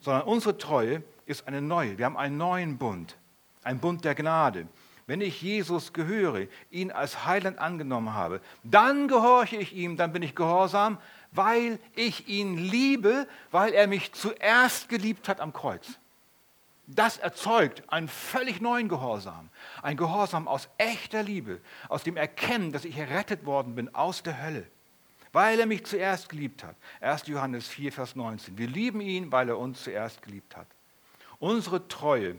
sondern 0.00 0.22
unsere 0.22 0.58
Treue 0.58 1.02
ist 1.26 1.46
eine 1.46 1.60
neue. 1.60 1.98
Wir 1.98 2.06
haben 2.06 2.16
einen 2.16 2.36
neuen 2.36 2.78
Bund, 2.78 3.16
einen 3.62 3.80
Bund 3.80 4.04
der 4.04 4.14
Gnade. 4.14 4.66
Wenn 5.06 5.20
ich 5.22 5.40
Jesus 5.40 5.94
gehöre, 5.94 6.48
ihn 6.70 6.92
als 6.92 7.24
Heiland 7.24 7.58
angenommen 7.58 8.12
habe, 8.12 8.40
dann 8.62 9.08
gehorche 9.08 9.56
ich 9.56 9.74
ihm, 9.74 9.96
dann 9.96 10.12
bin 10.12 10.22
ich 10.22 10.34
gehorsam, 10.34 10.98
weil 11.32 11.78
ich 11.94 12.28
ihn 12.28 12.58
liebe, 12.58 13.26
weil 13.50 13.72
er 13.72 13.86
mich 13.86 14.12
zuerst 14.12 14.88
geliebt 14.88 15.28
hat 15.28 15.40
am 15.40 15.52
Kreuz. 15.52 15.98
Das 16.86 17.18
erzeugt 17.18 17.82
einen 17.92 18.08
völlig 18.08 18.62
neuen 18.62 18.88
Gehorsam. 18.88 19.50
Ein 19.82 19.98
Gehorsam 19.98 20.48
aus 20.48 20.70
echter 20.78 21.22
Liebe, 21.22 21.60
aus 21.88 22.02
dem 22.02 22.16
Erkennen, 22.16 22.72
dass 22.72 22.86
ich 22.86 22.96
errettet 22.96 23.44
worden 23.44 23.74
bin 23.74 23.94
aus 23.94 24.22
der 24.22 24.42
Hölle, 24.42 24.66
weil 25.38 25.60
er 25.60 25.66
mich 25.66 25.86
zuerst 25.86 26.28
geliebt 26.28 26.64
hat. 26.64 26.74
1. 27.00 27.28
Johannes 27.28 27.68
4, 27.68 27.92
Vers 27.92 28.16
19. 28.16 28.58
Wir 28.58 28.66
lieben 28.66 29.00
ihn, 29.00 29.30
weil 29.30 29.48
er 29.48 29.56
uns 29.56 29.84
zuerst 29.84 30.20
geliebt 30.20 30.56
hat. 30.56 30.66
Unsere 31.38 31.86
Treue, 31.86 32.34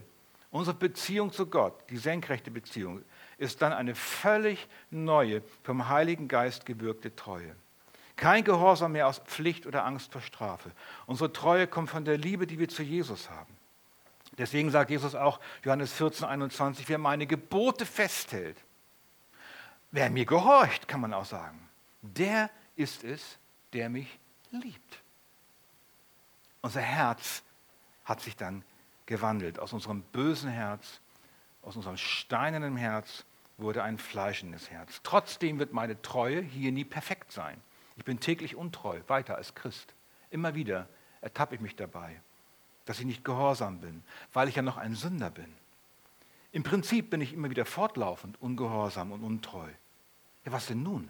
unsere 0.52 0.76
Beziehung 0.76 1.32
zu 1.32 1.46
Gott, 1.46 1.82
die 1.90 1.96
senkrechte 1.96 2.52
Beziehung, 2.52 3.02
ist 3.38 3.62
dann 3.62 3.72
eine 3.72 3.96
völlig 3.96 4.68
neue, 4.92 5.42
vom 5.64 5.88
Heiligen 5.88 6.28
Geist 6.28 6.66
gewirkte 6.66 7.16
Treue. 7.16 7.56
Kein 8.18 8.44
Gehorsam 8.44 8.92
mehr 8.92 9.08
aus 9.08 9.20
Pflicht 9.20 9.66
oder 9.66 9.86
Angst 9.86 10.12
vor 10.12 10.20
Strafe. 10.20 10.70
Unsere 11.06 11.32
Treue 11.32 11.68
kommt 11.68 11.90
von 11.90 12.04
der 12.04 12.18
Liebe, 12.18 12.48
die 12.48 12.60
wir 12.60 12.68
zu 12.68 12.84
Jesus 12.84 13.30
haben. 13.30 13.56
Deswegen 14.38 14.72
sagt 14.72 14.90
Jesus 14.92 15.16
auch, 15.16 15.40
Johannes 15.64 15.94
14, 15.94 16.28
21, 16.28 16.90
wer 16.90 16.98
meine 16.98 17.28
Gebote 17.28 17.86
festhält, 17.86 18.58
wer 19.90 20.10
mir 20.10 20.26
gehorcht, 20.26 20.90
kann 20.90 21.00
man 21.00 21.14
auch 21.14 21.24
sagen, 21.24 21.62
der 22.02 22.50
ist 22.80 23.04
es, 23.04 23.38
der 23.74 23.90
mich 23.90 24.20
liebt. 24.52 25.02
Unser 26.62 26.82
Herz 26.82 27.44
hat 28.04 28.22
sich 28.22 28.36
dann 28.36 28.64
gewandelt. 29.06 29.60
Aus 29.60 29.74
unserem 29.74 30.02
bösen 30.02 30.50
Herz, 30.50 31.00
aus 31.62 31.76
unserem 31.76 31.98
steinernen 31.98 32.78
Herz 32.78 33.26
wurde 33.58 33.84
ein 33.84 33.98
fleischendes 33.98 34.70
Herz. 34.70 35.02
Trotzdem 35.04 35.60
wird 35.60 35.74
meine 35.74 36.02
Treue 36.02 36.42
hier 36.42 36.72
nie 36.72 36.86
perfekt 36.86 37.32
sein. 37.32 37.62
Ich 37.98 38.06
bin 38.06 38.20
täglich 38.20 38.56
untreu, 38.56 39.02
weiter 39.08 39.36
als 39.36 39.56
Christ. 39.56 39.94
Immer 40.30 40.56
wieder 40.56 40.88
ertappe 41.22 41.56
ich 41.56 41.62
mich 41.62 41.76
dabei 41.76 42.22
dass 42.90 43.00
ich 43.00 43.06
nicht 43.06 43.24
gehorsam 43.24 43.82
bin, 43.82 44.02
weil 44.34 44.50
ich 44.50 44.56
ja 44.56 44.64
noch 44.64 44.78
ein 44.78 44.96
Sünder 44.96 45.30
bin. 45.30 45.54
Im 46.52 46.64
Prinzip 46.64 47.12
bin 47.12 47.22
ich 47.22 47.34
immer 47.34 47.52
wieder 47.52 47.64
fortlaufend 47.64 48.42
ungehorsam 48.42 49.12
und 49.12 49.24
untreu. 49.24 49.68
Ja, 50.44 50.52
was 50.52 50.66
denn 50.66 50.82
nun? 50.82 51.08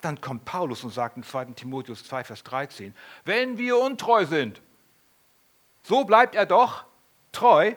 Dann 0.00 0.20
kommt 0.20 0.44
Paulus 0.44 0.84
und 0.84 0.90
sagt 0.90 1.16
in 1.16 1.22
2. 1.22 1.46
Timotheus 1.56 2.04
2, 2.04 2.24
Vers 2.24 2.44
13, 2.44 2.94
wenn 3.24 3.58
wir 3.58 3.78
untreu 3.78 4.26
sind, 4.26 4.60
so 5.82 6.04
bleibt 6.04 6.34
er 6.34 6.46
doch 6.46 6.84
treu, 7.32 7.74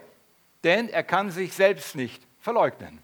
denn 0.64 0.90
er 0.90 1.04
kann 1.04 1.32
sich 1.32 1.54
selbst 1.54 1.96
nicht 1.96 2.26
verleugnen. 2.40 3.00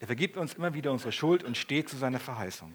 Er 0.00 0.06
vergibt 0.06 0.36
uns 0.36 0.54
immer 0.54 0.74
wieder 0.74 0.92
unsere 0.92 1.12
Schuld 1.12 1.44
und 1.44 1.56
steht 1.56 1.88
zu 1.88 1.96
seiner 1.96 2.20
Verheißung. 2.20 2.74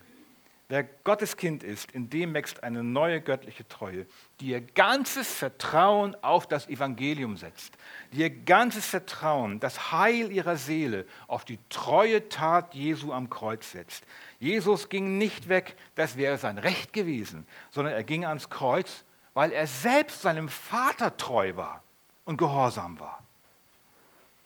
Wer 0.69 0.83
Gottes 0.83 1.37
Kind 1.37 1.63
ist, 1.63 1.93
in 1.93 2.09
dem 2.09 2.33
wächst 2.33 2.61
eine 2.61 2.83
neue 2.83 3.21
göttliche 3.21 3.65
Treue, 3.69 4.05
die 4.41 4.47
ihr 4.47 4.59
ganzes 4.59 5.33
Vertrauen 5.33 6.13
auf 6.21 6.45
das 6.45 6.67
Evangelium 6.67 7.37
setzt, 7.37 7.77
die 8.11 8.19
ihr 8.19 8.29
ganzes 8.29 8.85
Vertrauen, 8.85 9.61
das 9.61 9.93
Heil 9.93 10.29
ihrer 10.29 10.57
Seele 10.57 11.05
auf 11.27 11.45
die 11.45 11.57
treue 11.69 12.27
Tat 12.27 12.75
Jesu 12.75 13.13
am 13.13 13.29
Kreuz 13.29 13.71
setzt. 13.71 14.03
Jesus 14.39 14.89
ging 14.89 15.17
nicht 15.17 15.47
weg, 15.47 15.77
das 15.95 16.17
wäre 16.17 16.37
sein 16.37 16.57
Recht 16.57 16.91
gewesen, 16.91 17.47
sondern 17.71 17.93
er 17.93 18.03
ging 18.03 18.25
ans 18.25 18.49
Kreuz, 18.49 19.05
weil 19.33 19.53
er 19.53 19.67
selbst 19.67 20.21
seinem 20.21 20.49
Vater 20.49 21.15
treu 21.15 21.55
war 21.55 21.81
und 22.25 22.35
gehorsam 22.35 22.99
war. 22.99 23.23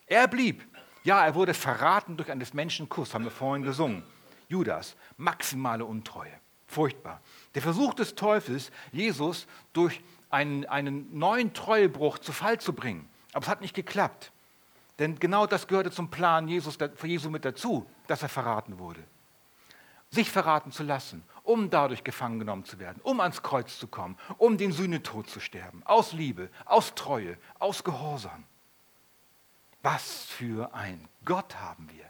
Er 0.06 0.28
blieb. 0.28 0.64
Ja, 1.04 1.26
er 1.26 1.34
wurde 1.34 1.56
verraten 1.56 2.16
durch 2.16 2.30
einen 2.30 2.46
Menschenkuss, 2.54 3.16
haben 3.16 3.24
wir 3.24 3.32
vorhin 3.32 3.64
gesungen. 3.64 4.04
Judas, 4.52 4.96
maximale 5.18 5.86
Untreue. 5.86 6.34
Furchtbar. 6.68 7.22
Der 7.56 7.62
Versuch 7.62 7.94
des 7.94 8.16
Teufels, 8.16 8.72
Jesus 8.92 9.48
durch 9.74 10.02
einen, 10.30 10.66
einen 10.66 11.18
neuen 11.18 11.54
Treuebruch 11.54 12.20
zu 12.20 12.32
Fall 12.34 12.60
zu 12.60 12.74
bringen. 12.74 13.10
Aber 13.34 13.44
es 13.44 13.50
hat 13.50 13.62
nicht 13.62 13.74
geklappt. 13.74 14.32
Denn 15.00 15.18
genau 15.20 15.48
das 15.48 15.68
gehörte 15.68 15.92
zum 15.92 16.10
Plan 16.12 16.48
Jesus, 16.48 16.78
für 16.96 17.08
Jesu 17.08 17.30
mit 17.30 17.46
dazu, 17.46 17.86
dass 18.08 18.24
er 18.24 18.30
verraten 18.30 18.78
wurde. 18.78 19.04
Sich 20.10 20.30
verraten 20.30 20.72
zu 20.72 20.84
lassen, 20.84 21.24
um 21.44 21.70
dadurch 21.70 22.04
gefangen 22.04 22.40
genommen 22.40 22.66
zu 22.66 22.78
werden, 22.78 23.00
um 23.04 23.22
ans 23.22 23.42
Kreuz 23.42 23.80
zu 23.80 23.88
kommen, 23.88 24.18
um 24.38 24.58
den 24.58 24.74
Sühnetod 24.74 25.30
zu 25.30 25.40
sterben. 25.40 25.82
Aus 25.86 26.12
Liebe, 26.12 26.50
aus 26.66 26.94
Treue, 26.96 27.38
aus 27.60 27.84
Gehorsam. 27.84 28.44
Was 29.82 30.26
für 30.26 30.74
ein 30.74 31.08
Gott 31.26 31.56
haben 31.56 31.90
wir. 31.90 32.06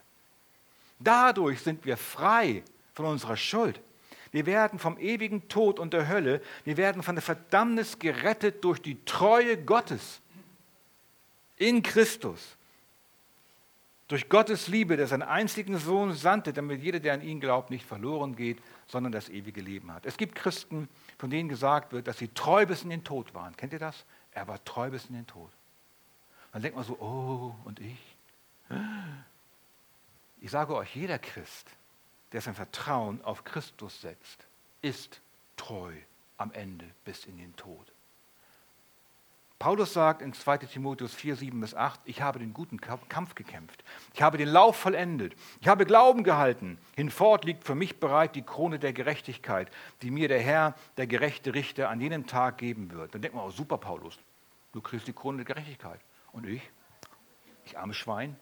Dadurch 1.04 1.62
sind 1.62 1.86
wir 1.86 1.98
frei 1.98 2.64
von 2.94 3.06
unserer 3.06 3.38
Schuld. 3.38 3.80
Wir 4.32 4.46
werden 4.46 4.80
vom 4.80 4.98
ewigen 4.98 5.48
Tod 5.50 5.80
und 5.80 5.94
der 5.94 6.08
Hölle, 6.08 6.42
wir 6.64 6.78
werden 6.78 7.04
von 7.04 7.16
der 7.16 7.22
Verdammnis 7.22 8.00
gerettet 8.00 8.64
durch 8.64 8.82
die 8.82 9.04
Treue 9.04 9.58
Gottes 9.58 10.22
in 11.58 11.84
Christus. 11.84 12.58
Durch 14.08 14.28
Gottes 14.28 14.68
Liebe, 14.68 14.98
der 14.98 15.08
seinen 15.08 15.24
einzigen 15.24 15.78
Sohn 15.78 16.14
sandte, 16.14 16.52
damit 16.52 16.82
jeder, 16.82 17.00
der 17.00 17.14
an 17.14 17.22
ihn 17.22 17.40
glaubt, 17.40 17.70
nicht 17.70 17.86
verloren 17.86 18.36
geht, 18.36 18.58
sondern 18.88 19.12
das 19.12 19.30
ewige 19.30 19.62
Leben 19.62 19.94
hat. 19.94 20.06
Es 20.06 20.18
gibt 20.18 20.36
Christen, 20.36 20.90
von 21.18 21.30
denen 21.30 21.48
gesagt 21.48 21.94
wird, 21.94 22.08
dass 22.08 22.18
sie 22.18 22.28
treu 22.30 22.66
bis 22.66 22.84
in 22.84 22.90
den 22.90 23.06
Tod 23.06 23.34
waren. 23.34 23.56
Kennt 23.56 23.72
ihr 23.72 23.80
das? 23.80 24.06
Er 24.34 24.48
war 24.48 24.62
treu 24.66 24.90
bis 24.90 25.06
in 25.06 25.16
den 25.16 25.28
Tod. 25.28 25.50
Dann 26.52 26.62
denkt 26.62 26.76
man 26.76 26.86
so, 26.86 26.98
oh, 27.00 27.56
und 27.64 27.80
ich? 27.80 27.98
Ich 30.42 30.52
sage 30.52 30.76
euch, 30.76 30.96
jeder 30.96 31.20
Christ, 31.20 31.70
der 32.34 32.42
sein 32.42 32.56
Vertrauen 32.56 33.24
auf 33.24 33.44
Christus 33.44 34.02
setzt, 34.02 34.48
ist 34.82 35.22
treu 35.56 35.94
am 36.38 36.52
Ende 36.52 36.86
bis 37.06 37.26
in 37.26 37.38
den 37.38 37.56
Tod. 37.56 37.94
Paulus 39.60 39.94
sagt 39.94 40.24
in 40.24 40.34
2 40.34 40.58
Timotheus 40.58 41.14
4, 41.14 41.36
7 41.36 41.62
bis 41.62 41.76
8, 41.76 42.02
ich 42.06 42.24
habe 42.24 42.40
den 42.40 42.52
guten 42.52 42.82
Kampf 42.82 43.36
gekämpft, 43.36 43.84
ich 44.16 44.24
habe 44.24 44.40
den 44.40 44.48
Lauf 44.48 44.76
vollendet, 44.76 45.36
ich 45.60 45.68
habe 45.68 45.86
Glauben 45.86 46.24
gehalten, 46.24 46.80
hinfort 46.96 47.46
liegt 47.46 47.64
für 47.64 47.76
mich 47.76 48.00
bereit 48.00 48.36
die 48.36 48.42
Krone 48.42 48.80
der 48.80 48.92
Gerechtigkeit, 48.92 49.70
die 50.02 50.10
mir 50.10 50.28
der 50.30 50.42
Herr, 50.42 50.74
der 50.98 51.06
gerechte 51.06 51.54
Richter, 51.54 51.90
an 51.90 52.02
jenem 52.02 52.26
Tag 52.26 52.58
geben 52.58 52.90
wird. 52.90 53.14
Dann 53.14 53.22
denkt 53.22 53.38
man, 53.38 53.46
oh 53.46 53.52
super 53.52 53.78
Paulus, 53.78 54.18
du 54.72 54.82
kriegst 54.82 55.08
die 55.08 55.14
Krone 55.14 55.38
der 55.38 55.46
Gerechtigkeit. 55.46 56.00
Und 56.32 56.48
ich, 56.48 56.68
ich 57.66 57.78
arme 57.78 57.94
Schwein, 57.94 58.36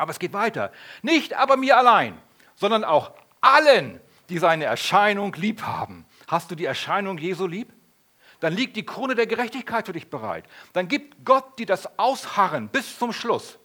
aber 0.00 0.10
es 0.10 0.18
geht 0.18 0.32
weiter. 0.32 0.72
Nicht 1.02 1.34
aber 1.34 1.56
mir 1.56 1.76
allein, 1.76 2.18
sondern 2.56 2.84
auch 2.84 3.12
allen, 3.40 4.00
die 4.30 4.38
seine 4.38 4.64
Erscheinung 4.64 5.34
lieb 5.34 5.62
haben. 5.62 6.06
Hast 6.26 6.50
du 6.50 6.54
die 6.54 6.64
Erscheinung 6.64 7.18
Jesu 7.18 7.46
lieb? 7.46 7.72
Dann 8.40 8.54
liegt 8.54 8.76
die 8.76 8.86
Krone 8.86 9.14
der 9.14 9.26
Gerechtigkeit 9.26 9.84
für 9.84 9.92
dich 9.92 10.08
bereit. 10.08 10.46
Dann 10.72 10.88
gibt 10.88 11.24
Gott 11.24 11.58
dir 11.58 11.66
das 11.66 11.98
Ausharren 11.98 12.68
bis 12.68 12.98
zum 12.98 13.12
Schluss. 13.12 13.58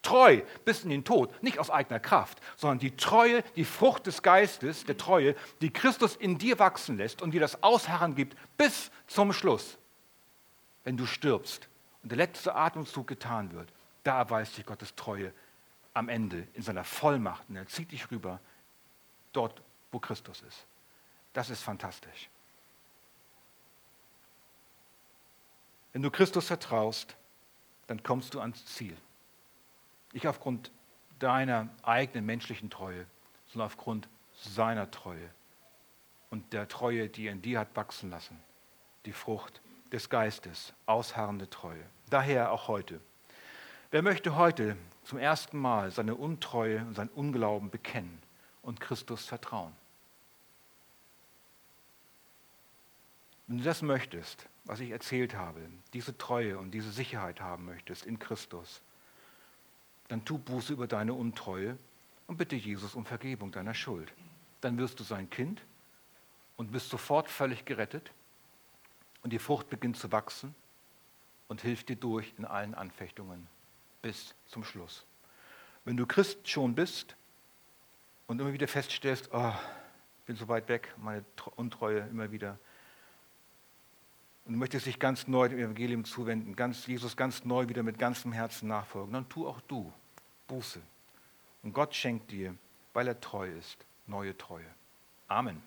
Treu 0.00 0.40
bis 0.64 0.84
in 0.84 0.90
den 0.90 1.04
Tod, 1.04 1.42
nicht 1.42 1.58
aus 1.58 1.68
eigener 1.68 2.00
Kraft, 2.00 2.38
sondern 2.56 2.78
die 2.78 2.96
Treue, 2.96 3.42
die 3.56 3.64
Frucht 3.64 4.06
des 4.06 4.22
Geistes, 4.22 4.84
der 4.84 4.96
Treue, 4.96 5.34
die 5.60 5.70
Christus 5.70 6.16
in 6.16 6.38
dir 6.38 6.58
wachsen 6.58 6.96
lässt 6.96 7.20
und 7.20 7.32
dir 7.32 7.40
das 7.40 7.62
Ausharren 7.62 8.14
gibt 8.14 8.36
bis 8.56 8.90
zum 9.06 9.34
Schluss. 9.34 9.76
Wenn 10.84 10.96
du 10.96 11.04
stirbst 11.04 11.68
und 12.02 12.10
der 12.10 12.16
letzte 12.16 12.54
Atemzug 12.54 13.06
getan 13.06 13.52
wird, 13.52 13.70
da 14.04 14.16
erweist 14.18 14.54
sich 14.54 14.64
Gottes 14.64 14.94
Treue 14.94 15.34
am 15.98 16.08
Ende 16.08 16.46
in 16.54 16.62
seiner 16.62 16.84
Vollmacht 16.84 17.44
und 17.48 17.56
er 17.56 17.66
zieht 17.66 17.92
dich 17.92 18.10
rüber 18.10 18.40
dort, 19.32 19.60
wo 19.90 19.98
Christus 19.98 20.42
ist. 20.42 20.66
Das 21.32 21.50
ist 21.50 21.62
fantastisch. 21.62 22.28
Wenn 25.92 26.02
du 26.02 26.10
Christus 26.10 26.46
vertraust, 26.46 27.16
dann 27.86 28.02
kommst 28.02 28.34
du 28.34 28.40
ans 28.40 28.64
Ziel. 28.66 28.96
Nicht 30.12 30.26
aufgrund 30.26 30.70
deiner 31.18 31.68
eigenen 31.82 32.26
menschlichen 32.26 32.70
Treue, 32.70 33.06
sondern 33.48 33.66
aufgrund 33.66 34.08
seiner 34.34 34.90
Treue 34.90 35.30
und 36.30 36.52
der 36.52 36.68
Treue, 36.68 37.08
die 37.08 37.26
er 37.26 37.32
in 37.32 37.42
dir 37.42 37.58
hat 37.58 37.74
wachsen 37.74 38.10
lassen. 38.10 38.38
Die 39.04 39.12
Frucht 39.12 39.60
des 39.90 40.08
Geistes, 40.08 40.74
ausharrende 40.86 41.50
Treue. 41.50 41.82
Daher 42.10 42.52
auch 42.52 42.68
heute. 42.68 43.00
Wer 43.90 44.02
möchte 44.02 44.36
heute 44.36 44.76
zum 45.08 45.16
ersten 45.16 45.58
Mal 45.58 45.90
seine 45.90 46.14
Untreue 46.16 46.80
und 46.80 46.92
sein 46.92 47.08
Unglauben 47.08 47.70
bekennen 47.70 48.20
und 48.60 48.78
Christus 48.78 49.24
vertrauen? 49.24 49.72
Wenn 53.46 53.56
du 53.56 53.64
das 53.64 53.80
möchtest, 53.80 54.46
was 54.66 54.80
ich 54.80 54.90
erzählt 54.90 55.34
habe, 55.34 55.66
diese 55.94 56.18
Treue 56.18 56.58
und 56.58 56.72
diese 56.72 56.90
Sicherheit 56.90 57.40
haben 57.40 57.64
möchtest 57.64 58.04
in 58.04 58.18
Christus, 58.18 58.82
dann 60.08 60.26
tu 60.26 60.36
Buße 60.36 60.74
über 60.74 60.86
deine 60.86 61.14
Untreue 61.14 61.78
und 62.26 62.36
bitte 62.36 62.56
Jesus 62.56 62.94
um 62.94 63.06
Vergebung 63.06 63.50
deiner 63.50 63.72
Schuld. 63.72 64.12
Dann 64.60 64.76
wirst 64.76 65.00
du 65.00 65.04
sein 65.04 65.30
Kind 65.30 65.62
und 66.58 66.70
bist 66.70 66.90
sofort 66.90 67.30
völlig 67.30 67.64
gerettet 67.64 68.12
und 69.22 69.32
die 69.32 69.38
Frucht 69.38 69.70
beginnt 69.70 69.96
zu 69.96 70.12
wachsen 70.12 70.54
und 71.48 71.62
hilft 71.62 71.88
dir 71.88 71.96
durch 71.96 72.34
in 72.36 72.44
allen 72.44 72.74
Anfechtungen 72.74 73.48
bis 74.02 74.34
zum 74.46 74.64
Schluss. 74.64 75.04
Wenn 75.84 75.96
du 75.96 76.06
Christ 76.06 76.48
schon 76.48 76.74
bist 76.74 77.16
und 78.26 78.40
immer 78.40 78.52
wieder 78.52 78.68
feststellst, 78.68 79.30
oh, 79.32 79.54
bin 80.26 80.36
so 80.36 80.48
weit 80.48 80.68
weg, 80.68 80.92
meine 80.98 81.24
Untreue 81.56 82.00
immer 82.00 82.30
wieder. 82.30 82.58
Und 84.44 84.52
du 84.54 84.58
möchtest 84.58 84.86
dich 84.86 84.98
ganz 84.98 85.26
neu 85.26 85.48
dem 85.48 85.58
Evangelium 85.58 86.04
zuwenden, 86.04 86.56
ganz, 86.56 86.86
Jesus 86.86 87.16
ganz 87.16 87.44
neu 87.44 87.68
wieder 87.68 87.82
mit 87.82 87.98
ganzem 87.98 88.32
Herzen 88.32 88.68
nachfolgen. 88.68 89.12
Dann 89.12 89.28
tu 89.28 89.46
auch 89.46 89.60
du 89.62 89.92
Buße. 90.46 90.80
Und 91.62 91.72
Gott 91.72 91.94
schenkt 91.94 92.30
dir, 92.30 92.54
weil 92.92 93.08
er 93.08 93.20
treu 93.20 93.48
ist, 93.48 93.84
neue 94.06 94.36
Treue. 94.36 94.66
Amen. 95.26 95.62